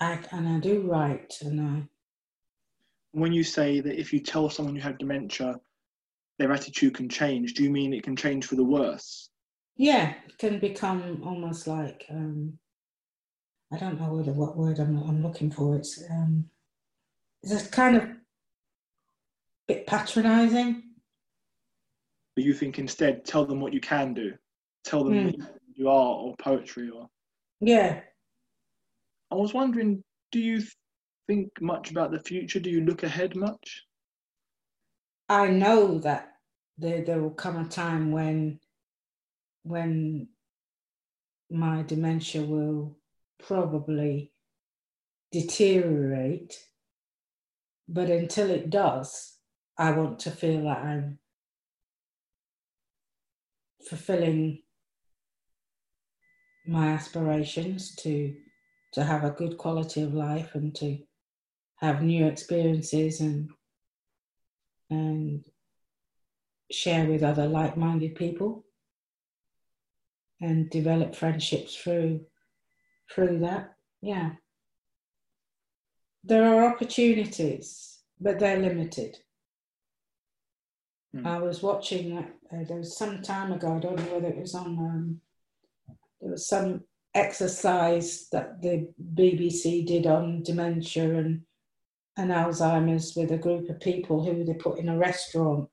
act 0.00 0.28
and 0.32 0.48
I 0.48 0.60
do 0.60 0.82
write 0.82 1.34
and 1.40 1.60
I 1.60 1.82
When 3.12 3.32
you 3.32 3.42
say 3.44 3.80
that 3.80 3.98
if 3.98 4.12
you 4.12 4.20
tell 4.20 4.50
someone 4.50 4.74
you 4.76 4.82
have 4.82 4.98
dementia, 4.98 5.58
their 6.38 6.52
attitude 6.52 6.94
can 6.94 7.08
change, 7.08 7.54
do 7.54 7.62
you 7.62 7.70
mean 7.70 7.94
it 7.94 8.02
can 8.02 8.16
change 8.16 8.46
for 8.46 8.56
the 8.56 8.64
worse? 8.64 9.30
yeah 9.78 10.14
it 10.26 10.38
can 10.38 10.58
become 10.58 11.22
almost 11.24 11.66
like 11.66 12.06
um, 12.10 12.58
I 13.72 13.78
don't 13.78 14.00
know 14.00 14.14
whether 14.14 14.32
what 14.32 14.56
word 14.56 14.78
I'm, 14.78 14.96
I'm 15.02 15.22
looking 15.22 15.50
for. 15.50 15.76
It's 15.76 16.02
um, 16.10 16.46
it's 17.42 17.66
a 17.66 17.68
kind 17.70 17.96
of 17.96 18.04
bit 19.66 19.86
patronising. 19.86 20.82
But 22.34 22.44
you 22.44 22.54
think 22.54 22.78
instead, 22.78 23.24
tell 23.24 23.44
them 23.44 23.60
what 23.60 23.72
you 23.72 23.80
can 23.80 24.14
do, 24.14 24.34
tell 24.84 25.04
them 25.04 25.14
Mm. 25.16 25.46
You 25.76 25.84
do 25.84 25.88
art 25.88 26.18
or 26.22 26.34
poetry 26.38 26.90
or. 26.90 27.08
Yeah, 27.60 28.00
I 29.30 29.34
was 29.34 29.54
wondering, 29.54 30.02
do 30.32 30.38
you 30.38 30.62
think 31.26 31.50
much 31.60 31.90
about 31.90 32.10
the 32.10 32.20
future? 32.20 32.60
Do 32.60 32.70
you 32.70 32.84
look 32.84 33.02
ahead 33.02 33.36
much? 33.36 33.84
I 35.28 35.48
know 35.48 35.98
that 36.00 36.32
there, 36.78 37.04
there 37.04 37.20
will 37.20 37.30
come 37.30 37.56
a 37.56 37.68
time 37.68 38.12
when 38.12 38.60
when 39.62 40.28
my 41.50 41.82
dementia 41.82 42.42
will 42.42 42.96
probably 43.44 44.32
deteriorate. 45.32 46.56
But 47.88 48.10
until 48.10 48.50
it 48.50 48.70
does, 48.70 49.38
I 49.76 49.90
want 49.92 50.20
to 50.20 50.30
feel 50.30 50.62
that 50.64 50.78
I'm 50.78 51.18
fulfilling 53.88 54.62
my 56.68 56.88
aspirations 56.88 57.94
to 57.96 58.34
to 58.92 59.04
have 59.04 59.24
a 59.24 59.30
good 59.30 59.58
quality 59.58 60.02
of 60.02 60.14
life 60.14 60.54
and 60.54 60.74
to 60.74 60.98
have 61.76 62.02
new 62.02 62.26
experiences 62.26 63.20
and 63.20 63.50
and 64.90 65.44
share 66.70 67.06
with 67.06 67.22
other 67.22 67.46
like-minded 67.46 68.14
people 68.14 68.64
and 70.40 70.70
develop 70.70 71.14
friendships 71.14 71.76
through 71.76 72.20
through 73.12 73.38
that. 73.38 73.74
Yeah. 74.02 74.30
There 76.24 76.44
are 76.44 76.72
opportunities 76.72 77.96
but 78.20 78.38
they're 78.38 78.58
limited. 78.58 79.18
Mm. 81.14 81.26
i 81.26 81.38
was 81.38 81.62
watching 81.62 82.18
uh, 82.18 82.24
there 82.68 82.78
was 82.78 82.96
some 82.96 83.22
time 83.22 83.52
ago 83.52 83.76
i 83.76 83.78
don't 83.78 83.96
know 83.96 84.14
whether 84.14 84.28
it 84.28 84.36
was 84.36 84.54
on 84.54 84.66
um, 84.78 85.20
there 86.20 86.30
was 86.30 86.48
some 86.48 86.82
exercise 87.14 88.26
that 88.30 88.60
the 88.60 88.88
bbc 89.14 89.86
did 89.86 90.06
on 90.06 90.42
dementia 90.42 91.16
and 91.16 91.40
and 92.18 92.30
alzheimer's 92.30 93.14
with 93.16 93.30
a 93.32 93.38
group 93.38 93.68
of 93.70 93.80
people 93.80 94.22
who 94.22 94.44
they 94.44 94.54
put 94.54 94.78
in 94.78 94.88
a 94.88 94.98
restaurant 94.98 95.68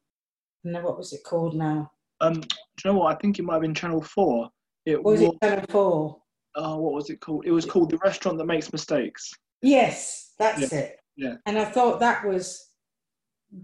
and 0.63 0.73
what 0.83 0.97
was 0.97 1.11
it 1.11 1.23
called 1.25 1.55
now 1.55 1.89
um, 2.23 2.39
do 2.39 2.47
you 2.85 2.91
know 2.91 2.99
what? 2.99 3.15
I 3.15 3.19
think 3.19 3.37
it 3.37 3.43
might 3.43 3.55
have 3.55 3.61
been 3.61 3.75
Channel 3.75 4.01
Four. 4.01 4.49
It 4.85 5.01
was, 5.01 5.19
was 5.19 5.29
it 5.29 5.41
Channel 5.41 5.65
Four. 5.69 6.21
Oh, 6.55 6.77
what 6.77 6.93
was 6.93 7.09
it 7.09 7.19
called? 7.19 7.45
It 7.45 7.51
was 7.51 7.65
called 7.65 7.89
The 7.89 7.97
Restaurant 7.97 8.37
That 8.37 8.45
Makes 8.45 8.71
Mistakes. 8.71 9.31
Yes, 9.61 10.33
that's 10.39 10.71
yeah. 10.71 10.79
it. 10.79 10.95
Yeah. 11.15 11.35
And 11.45 11.57
I 11.57 11.65
thought 11.65 11.99
that 11.99 12.25
was 12.25 12.69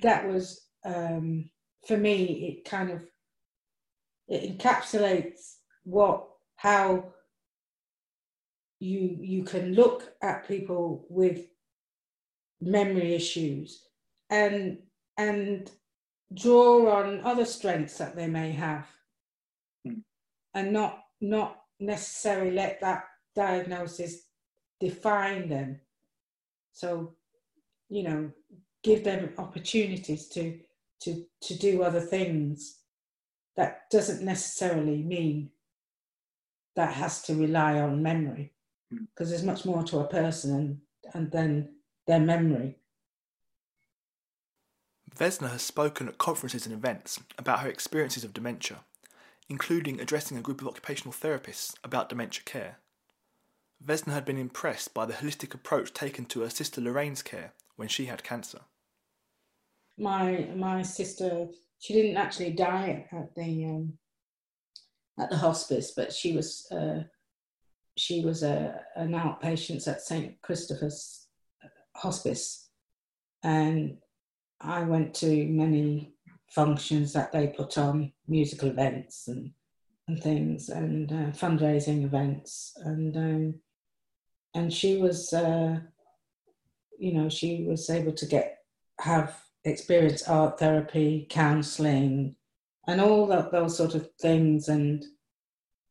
that 0.01 0.27
was 0.27 0.67
um, 0.85 1.49
for 1.87 1.97
me. 1.97 2.57
It 2.59 2.69
kind 2.69 2.91
of 2.91 3.03
it 4.27 4.57
encapsulates 4.57 5.55
what 5.83 6.27
how 6.59 7.05
you 8.81 9.17
you 9.21 9.43
can 9.43 9.73
look 9.73 10.11
at 10.21 10.45
people 10.45 11.05
with 11.09 11.47
memory 12.59 13.15
issues 13.15 13.87
and 14.29 14.77
and 15.17 15.71
draw 16.33 16.91
on 16.91 17.21
other 17.23 17.45
strengths 17.45 17.97
that 17.97 18.13
they 18.13 18.27
may 18.27 18.51
have 18.51 18.85
mm. 19.87 20.01
and 20.53 20.73
not 20.73 21.03
not 21.21 21.61
necessarily 21.79 22.51
let 22.51 22.81
that 22.81 23.05
diagnosis 23.37 24.23
define 24.81 25.47
them 25.47 25.79
so 26.73 27.15
you 27.87 28.03
know 28.03 28.29
give 28.83 29.05
them 29.05 29.29
opportunities 29.37 30.27
to 30.27 30.59
to 30.99 31.23
to 31.41 31.57
do 31.57 31.83
other 31.83 32.01
things 32.01 32.79
that 33.55 33.89
doesn't 33.89 34.25
necessarily 34.25 35.01
mean 35.03 35.49
that 36.79 36.93
has 36.93 37.21
to 37.21 37.35
rely 37.35 37.77
on 37.77 38.01
memory 38.01 38.53
because 38.89 39.27
mm. 39.27 39.31
there's 39.31 39.43
much 39.43 39.65
more 39.65 39.83
to 39.83 39.99
a 39.99 40.07
person 40.07 40.55
and, 40.55 40.77
and 41.13 41.29
then 41.29 41.75
their 42.07 42.21
memory 42.21 42.77
Vesna 45.13 45.49
has 45.49 45.61
spoken 45.61 46.07
at 46.07 46.17
conferences 46.17 46.65
and 46.65 46.73
events 46.73 47.19
about 47.37 47.59
her 47.59 47.67
experiences 47.67 48.23
of 48.23 48.33
dementia, 48.33 48.85
including 49.49 49.99
addressing 49.99 50.37
a 50.37 50.41
group 50.41 50.61
of 50.61 50.67
occupational 50.69 51.11
therapists 51.11 51.75
about 51.83 52.07
dementia 52.07 52.43
care. 52.45 52.77
Vesna 53.85 54.13
had 54.13 54.23
been 54.23 54.37
impressed 54.37 54.93
by 54.93 55.05
the 55.05 55.15
holistic 55.15 55.53
approach 55.53 55.93
taken 55.93 56.23
to 56.25 56.39
her 56.41 56.49
sister 56.49 56.79
Lorraine's 56.79 57.21
care 57.21 57.51
when 57.75 57.89
she 57.89 58.05
had 58.05 58.23
cancer. 58.23 58.61
My 59.97 60.47
my 60.55 60.83
sister, 60.83 61.49
she 61.79 61.93
didn't 61.93 62.15
actually 62.15 62.51
die 62.51 63.05
at 63.11 63.35
the 63.35 63.65
um, 63.65 63.97
at 65.19 65.29
the 65.29 65.37
hospice, 65.37 65.91
but 65.91 66.13
she 66.13 66.33
was 66.33 66.67
uh, 66.71 67.03
she 67.97 68.23
was 68.23 68.43
a, 68.43 68.81
an 68.95 69.11
outpatient 69.11 69.87
at 69.87 70.01
St 70.01 70.41
Christopher's 70.41 71.27
Hospice, 71.95 72.69
and 73.43 73.97
I 74.61 74.83
went 74.83 75.13
to 75.15 75.45
many 75.47 76.13
functions 76.49 77.13
that 77.13 77.31
they 77.31 77.47
put 77.47 77.77
on, 77.77 78.11
musical 78.27 78.69
events 78.69 79.27
and 79.27 79.51
and 80.07 80.21
things, 80.21 80.69
and 80.69 81.11
uh, 81.11 81.31
fundraising 81.37 82.03
events, 82.03 82.73
and 82.83 83.15
um, 83.17 83.53
and 84.55 84.73
she 84.73 84.97
was, 84.97 85.33
uh, 85.33 85.79
you 86.97 87.13
know, 87.13 87.29
she 87.29 87.65
was 87.67 87.89
able 87.89 88.13
to 88.13 88.25
get 88.25 88.59
have 88.99 89.35
experience 89.65 90.27
art 90.27 90.59
therapy, 90.59 91.27
counselling, 91.29 92.35
and 92.87 93.01
all 93.01 93.27
that 93.27 93.51
those 93.51 93.77
sort 93.77 93.95
of 93.95 94.09
things, 94.19 94.67
and 94.69 95.03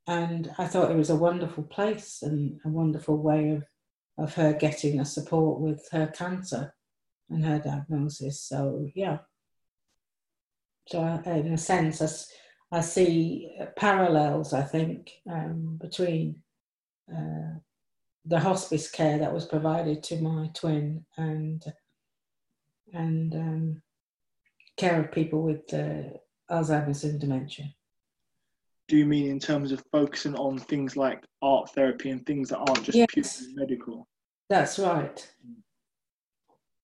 and 0.06 0.52
I 0.58 0.66
thought 0.66 0.90
it 0.90 0.96
was 0.96 1.10
a 1.10 1.16
wonderful 1.16 1.64
place 1.64 2.22
and 2.22 2.58
a 2.64 2.68
wonderful 2.68 3.16
way 3.16 3.50
of 3.50 3.64
of 4.18 4.34
her 4.34 4.52
getting 4.52 5.00
a 5.00 5.04
support 5.04 5.60
with 5.60 5.88
her 5.92 6.08
cancer 6.08 6.74
and 7.30 7.44
her 7.44 7.58
diagnosis. 7.58 8.40
So 8.42 8.88
yeah. 8.94 9.18
So 10.88 11.04
in 11.26 11.52
a 11.52 11.58
sense, 11.58 12.00
I, 12.72 12.78
I 12.78 12.80
see 12.80 13.50
parallels. 13.76 14.54
I 14.54 14.62
think 14.62 15.12
um, 15.30 15.78
between 15.80 16.42
uh, 17.14 17.58
the 18.24 18.40
hospice 18.40 18.90
care 18.90 19.18
that 19.18 19.32
was 19.32 19.44
provided 19.44 20.02
to 20.04 20.20
my 20.20 20.50
twin 20.54 21.04
and 21.16 21.64
and 22.92 23.34
um, 23.34 23.82
care 24.76 25.00
of 25.00 25.12
people 25.12 25.42
with 25.42 25.72
uh, 25.74 26.16
Alzheimer's 26.50 27.04
and 27.04 27.20
dementia. 27.20 27.66
Do 28.88 28.96
you 28.96 29.04
mean 29.04 29.30
in 29.30 29.38
terms 29.38 29.70
of 29.70 29.84
focusing 29.92 30.34
on 30.34 30.58
things 30.58 30.96
like 30.96 31.22
art 31.42 31.70
therapy 31.74 32.10
and 32.10 32.24
things 32.24 32.48
that 32.48 32.58
aren't 32.58 32.84
just 32.84 32.96
yes. 32.96 33.06
purely 33.12 33.54
medical? 33.54 34.08
That's 34.48 34.78
right. 34.78 35.30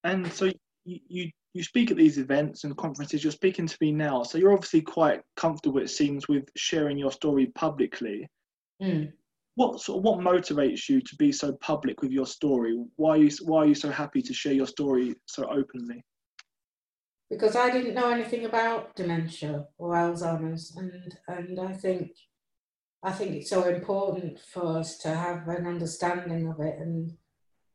And 0.03 0.31
so 0.31 0.51
you, 0.85 0.99
you 1.07 1.31
you 1.53 1.63
speak 1.63 1.89
at 1.89 1.97
these 1.97 2.17
events 2.17 2.65
and 2.65 2.77
conferences. 2.77 3.23
You're 3.23 3.31
speaking 3.31 3.65
to 3.65 3.77
me 3.79 3.91
now, 3.91 4.23
so 4.23 4.37
you're 4.37 4.53
obviously 4.53 4.81
quite 4.81 5.21
comfortable. 5.37 5.79
It 5.79 5.89
seems 5.89 6.27
with 6.27 6.49
sharing 6.57 6.97
your 6.97 7.13
story 7.13 7.47
publicly. 7.55 8.27
Mm. 8.83 9.13
What 9.55 9.79
sort 9.79 9.99
of, 9.99 10.03
what 10.03 10.19
motivates 10.19 10.89
you 10.89 10.99
to 10.99 11.15
be 11.15 11.31
so 11.31 11.53
public 11.53 12.01
with 12.01 12.11
your 12.11 12.25
story? 12.25 12.77
Why 12.97 13.11
are 13.11 13.17
you 13.17 13.31
why 13.43 13.59
are 13.59 13.67
you 13.67 13.73
so 13.73 13.89
happy 13.89 14.21
to 14.21 14.33
share 14.33 14.53
your 14.53 14.67
story 14.67 15.15
so 15.25 15.45
openly? 15.49 16.03
Because 17.29 17.55
I 17.55 17.71
didn't 17.71 17.95
know 17.95 18.09
anything 18.09 18.45
about 18.45 18.95
dementia 18.95 19.65
or 19.77 19.95
Alzheimer's, 19.95 20.75
and 20.75 21.17
and 21.27 21.59
I 21.59 21.73
think 21.73 22.11
I 23.05 23.11
think 23.11 23.35
it's 23.35 23.49
so 23.51 23.63
important 23.63 24.39
for 24.39 24.79
us 24.79 24.97
to 24.99 25.09
have 25.09 25.47
an 25.47 25.67
understanding 25.67 26.47
of 26.47 26.59
it 26.59 26.79
and 26.79 27.17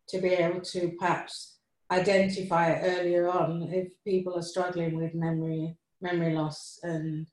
to 0.09 0.21
be 0.21 0.31
able 0.31 0.61
to 0.61 0.93
perhaps 0.99 1.59
identify 1.91 2.71
it 2.71 2.99
earlier 2.99 3.29
on 3.31 3.63
if 3.73 3.89
people 4.05 4.37
are 4.37 4.43
struggling 4.43 4.97
with 4.97 5.15
memory 5.15 5.77
memory 6.01 6.35
loss 6.35 6.79
and 6.83 7.27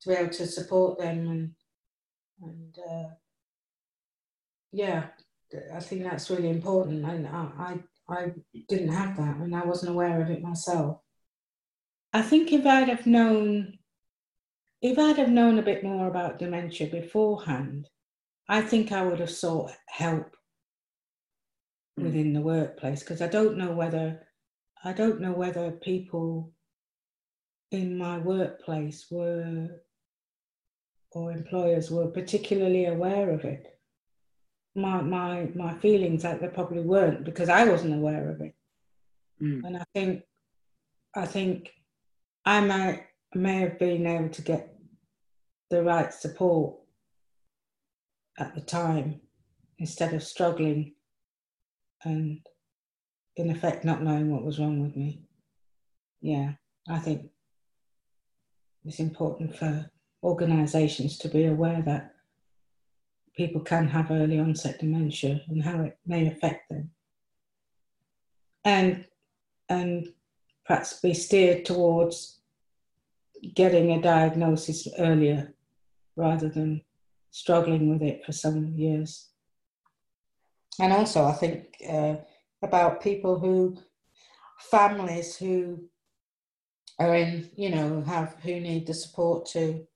to 0.00 0.08
be 0.08 0.14
able 0.14 0.30
to 0.30 0.46
support 0.46 0.98
them 0.98 1.28
and 1.28 1.50
and 2.42 2.76
uh, 2.90 3.08
yeah 4.72 5.04
I 5.74 5.80
think 5.80 6.02
that's 6.02 6.30
really 6.30 6.50
important 6.50 7.04
and 7.04 7.26
I, 7.26 7.48
I 7.58 7.78
I 8.08 8.32
didn't 8.68 8.92
have 8.92 9.16
that 9.16 9.36
and 9.36 9.54
I 9.54 9.64
wasn't 9.64 9.92
aware 9.92 10.22
of 10.22 10.30
it 10.30 10.42
myself 10.42 11.00
I 12.18 12.22
think 12.22 12.52
if 12.52 12.64
I'd 12.66 12.88
have 12.88 13.06
known 13.06 13.78
if 14.82 14.98
I'd 14.98 15.18
have 15.22 15.30
known 15.38 15.58
a 15.58 15.68
bit 15.70 15.82
more 15.90 16.06
about 16.08 16.38
dementia 16.38 16.86
beforehand 17.00 17.88
I 18.48 18.60
think 18.70 18.92
I 18.92 19.02
would 19.06 19.20
have 19.20 19.30
sought 19.44 19.72
help 20.02 20.30
Mm. 21.98 22.04
within 22.04 22.32
the 22.34 22.42
workplace 22.54 23.00
because 23.00 23.22
I 23.22 23.28
don't 23.36 23.56
know 23.56 23.72
whether 23.80 24.06
I 24.84 24.92
don't 24.92 25.20
know 25.20 25.32
whether 25.32 25.70
people 25.90 26.52
in 27.70 27.96
my 28.06 28.18
workplace 28.18 29.06
were 29.10 29.80
or 31.12 31.32
employers 31.32 31.90
were 31.90 32.08
particularly 32.08 32.84
aware 32.86 33.30
of 33.30 33.44
it. 33.44 33.64
My 34.74 35.00
my 35.00 35.50
my 35.54 35.72
feelings 35.84 36.22
that 36.22 36.40
they 36.40 36.48
probably 36.48 36.82
weren't 36.82 37.24
because 37.24 37.48
I 37.48 37.62
wasn't 37.72 37.94
aware 38.00 38.26
of 38.32 38.38
it. 38.42 38.54
Mm. 39.40 39.60
And 39.66 39.76
I 39.78 39.84
think 39.94 40.22
I 41.14 41.26
think 41.36 41.72
I 42.46 42.60
might 42.60 43.02
may 43.34 43.58
have 43.58 43.78
been 43.78 44.06
able 44.06 44.28
to 44.30 44.40
get 44.40 44.72
the 45.68 45.82
right 45.82 46.14
support 46.14 46.76
at 48.38 48.54
the 48.54 48.60
time 48.60 49.20
instead 49.78 50.14
of 50.14 50.22
struggling 50.22 50.94
and 52.04 52.38
in 53.34 53.50
effect 53.50 53.84
not 53.84 54.02
knowing 54.02 54.30
what 54.30 54.44
was 54.44 54.60
wrong 54.60 54.80
with 54.80 54.96
me. 54.96 55.22
Yeah, 56.22 56.52
I 56.88 57.00
think 57.00 57.30
it's 58.84 59.00
important 59.00 59.56
for 59.56 59.90
organisations 60.22 61.18
to 61.18 61.28
be 61.28 61.46
aware 61.46 61.82
that 61.82 62.14
people 63.36 63.60
can 63.60 63.88
have 63.88 64.10
early 64.10 64.38
onset 64.38 64.78
dementia 64.78 65.42
and 65.48 65.62
how 65.62 65.82
it 65.82 65.98
may 66.06 66.28
affect 66.28 66.70
them. 66.70 66.90
And, 68.64 69.04
and 69.68 70.08
perhaps 70.64 71.00
be 71.00 71.12
steered 71.12 71.64
towards 71.64 72.35
getting 73.54 73.92
a 73.92 74.02
diagnosis 74.02 74.88
earlier 74.98 75.54
rather 76.16 76.48
than 76.48 76.82
struggling 77.30 77.90
with 77.90 78.02
it 78.02 78.24
for 78.24 78.32
some 78.32 78.66
years. 78.66 79.28
And 80.80 80.92
also, 80.92 81.24
I 81.24 81.32
think 81.32 81.76
uh, 81.88 82.16
about 82.62 83.02
people 83.02 83.38
who, 83.38 83.76
families 84.70 85.36
who 85.36 85.88
are 86.98 87.14
in, 87.14 87.50
you 87.56 87.70
know, 87.70 88.02
have 88.02 88.36
who 88.42 88.60
need 88.60 88.86
the 88.86 88.94
support 88.94 89.46
to 89.46 89.86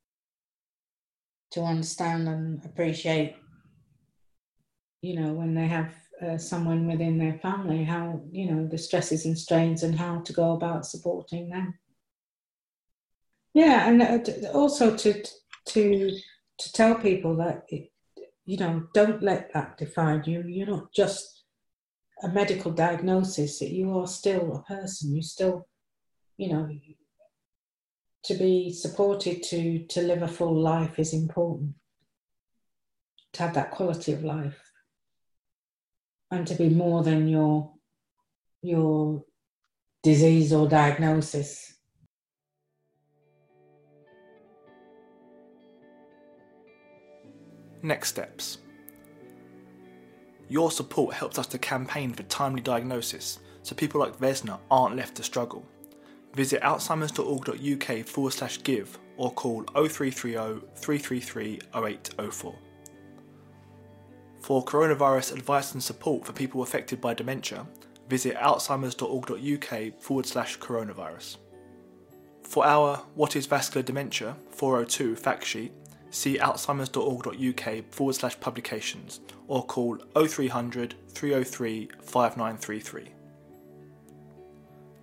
to 1.52 1.62
understand 1.62 2.28
and 2.28 2.64
appreciate, 2.64 3.36
you 5.02 5.18
know, 5.18 5.32
when 5.32 5.54
they 5.54 5.66
have 5.66 5.92
uh, 6.22 6.38
someone 6.38 6.86
within 6.86 7.18
their 7.18 7.38
family, 7.38 7.82
how, 7.82 8.20
you 8.30 8.50
know, 8.50 8.68
the 8.68 8.78
stresses 8.78 9.26
and 9.26 9.36
strains 9.36 9.82
and 9.82 9.98
how 9.98 10.20
to 10.20 10.32
go 10.32 10.52
about 10.52 10.86
supporting 10.86 11.50
them. 11.50 11.74
Yeah, 13.54 13.88
and 13.88 14.02
uh, 14.02 14.50
also 14.52 14.96
to 14.96 15.24
to 15.66 16.18
to 16.58 16.72
tell 16.72 16.94
people 16.94 17.36
that 17.36 17.64
it, 17.68 17.90
you 18.44 18.56
know 18.56 18.86
don't 18.94 19.22
let 19.22 19.52
that 19.52 19.76
define 19.78 20.22
you. 20.26 20.44
You're 20.46 20.68
not 20.68 20.92
just 20.92 21.44
a 22.22 22.28
medical 22.28 22.70
diagnosis; 22.70 23.58
that 23.58 23.70
you 23.70 23.98
are 23.98 24.06
still 24.06 24.56
a 24.56 24.62
person. 24.62 25.14
You 25.14 25.22
still, 25.22 25.66
you 26.36 26.52
know, 26.52 26.68
to 28.24 28.34
be 28.34 28.72
supported 28.72 29.42
to 29.44 29.86
to 29.86 30.02
live 30.02 30.22
a 30.22 30.28
full 30.28 30.54
life 30.54 30.98
is 30.98 31.12
important 31.12 31.74
to 33.32 33.42
have 33.42 33.54
that 33.54 33.70
quality 33.70 34.12
of 34.12 34.24
life 34.24 34.60
and 36.30 36.46
to 36.46 36.54
be 36.54 36.68
more 36.68 37.02
than 37.02 37.26
your 37.28 37.72
your 38.62 39.24
disease 40.02 40.52
or 40.52 40.68
diagnosis 40.68 41.79
next 47.82 48.08
steps 48.08 48.58
your 50.48 50.70
support 50.70 51.14
helps 51.14 51.38
us 51.38 51.46
to 51.46 51.58
campaign 51.58 52.12
for 52.12 52.22
timely 52.24 52.60
diagnosis 52.60 53.38
so 53.62 53.74
people 53.74 54.00
like 54.00 54.18
Vesna 54.18 54.58
aren't 54.70 54.96
left 54.96 55.16
to 55.16 55.22
struggle 55.22 55.64
visit 56.34 56.62
alzheimers.org.uk 56.62 58.06
forward 58.06 58.32
slash 58.32 58.62
give 58.62 58.98
or 59.16 59.30
call 59.32 59.62
0330 59.74 60.66
333 60.76 61.60
0804. 61.74 62.54
For 64.40 64.64
coronavirus 64.64 65.34
advice 65.34 65.74
and 65.74 65.82
support 65.82 66.24
for 66.24 66.32
people 66.32 66.62
affected 66.62 67.00
by 67.00 67.14
dementia, 67.14 67.66
visit 68.08 68.36
alzheimers.org.uk 68.36 70.00
forward 70.00 70.26
slash 70.26 70.58
coronavirus. 70.58 71.36
For 72.42 72.64
our 72.64 72.96
What 73.14 73.36
is 73.36 73.46
Vascular 73.46 73.82
Dementia 73.82 74.36
402 74.50 75.16
fact 75.16 75.44
sheet, 75.44 75.72
see 76.10 76.38
alzheimers.org.uk 76.38 77.92
forward 77.92 78.14
slash 78.14 78.38
publications 78.40 79.20
or 79.48 79.64
call 79.64 79.98
0300 80.14 80.94
303 81.08 81.90
5933. 82.02 83.10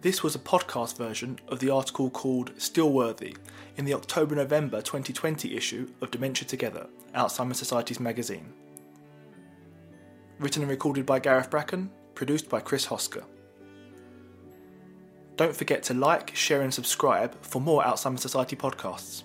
This 0.02 0.22
was 0.22 0.36
a 0.36 0.40
podcast 0.40 0.96
version 0.96 1.40
of 1.48 1.60
the 1.60 1.72
article 1.72 2.10
called 2.10 2.52
Still 2.58 2.92
Worthy 2.92 3.36
in 3.78 3.86
the 3.86 3.96
October 3.96 4.36
November 4.36 4.82
2020 4.82 5.56
issue 5.56 5.90
of 6.02 6.12
Dementia 6.12 6.48
Together, 6.48 6.88
Alzheimer's 7.16 7.58
Society's 7.58 8.00
magazine. 8.00 8.54
Written 10.40 10.62
and 10.62 10.70
recorded 10.70 11.06
by 11.06 11.20
Gareth 11.20 11.50
Bracken, 11.50 11.90
produced 12.14 12.48
by 12.48 12.60
Chris 12.60 12.86
Hosker. 12.86 13.24
Don't 15.36 15.56
forget 15.56 15.84
to 15.84 15.94
like, 15.94 16.36
share, 16.36 16.62
and 16.62 16.74
subscribe 16.74 17.36
for 17.42 17.60
more 17.60 17.84
Alzheimer's 17.84 18.22
Society 18.22 18.56
podcasts. 18.56 19.24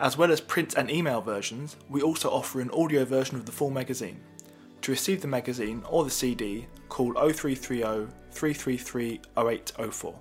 As 0.00 0.16
well 0.16 0.30
as 0.30 0.40
print 0.40 0.74
and 0.76 0.88
email 0.90 1.20
versions, 1.20 1.76
we 1.88 2.02
also 2.02 2.30
offer 2.30 2.60
an 2.60 2.70
audio 2.70 3.04
version 3.04 3.36
of 3.36 3.46
the 3.46 3.52
full 3.52 3.70
magazine. 3.70 4.20
To 4.82 4.92
receive 4.92 5.20
the 5.20 5.26
magazine 5.26 5.82
or 5.88 6.04
the 6.04 6.10
CD, 6.10 6.68
call 6.88 7.14
0330 7.14 8.06
333 8.30 9.20
0804. 9.36 10.20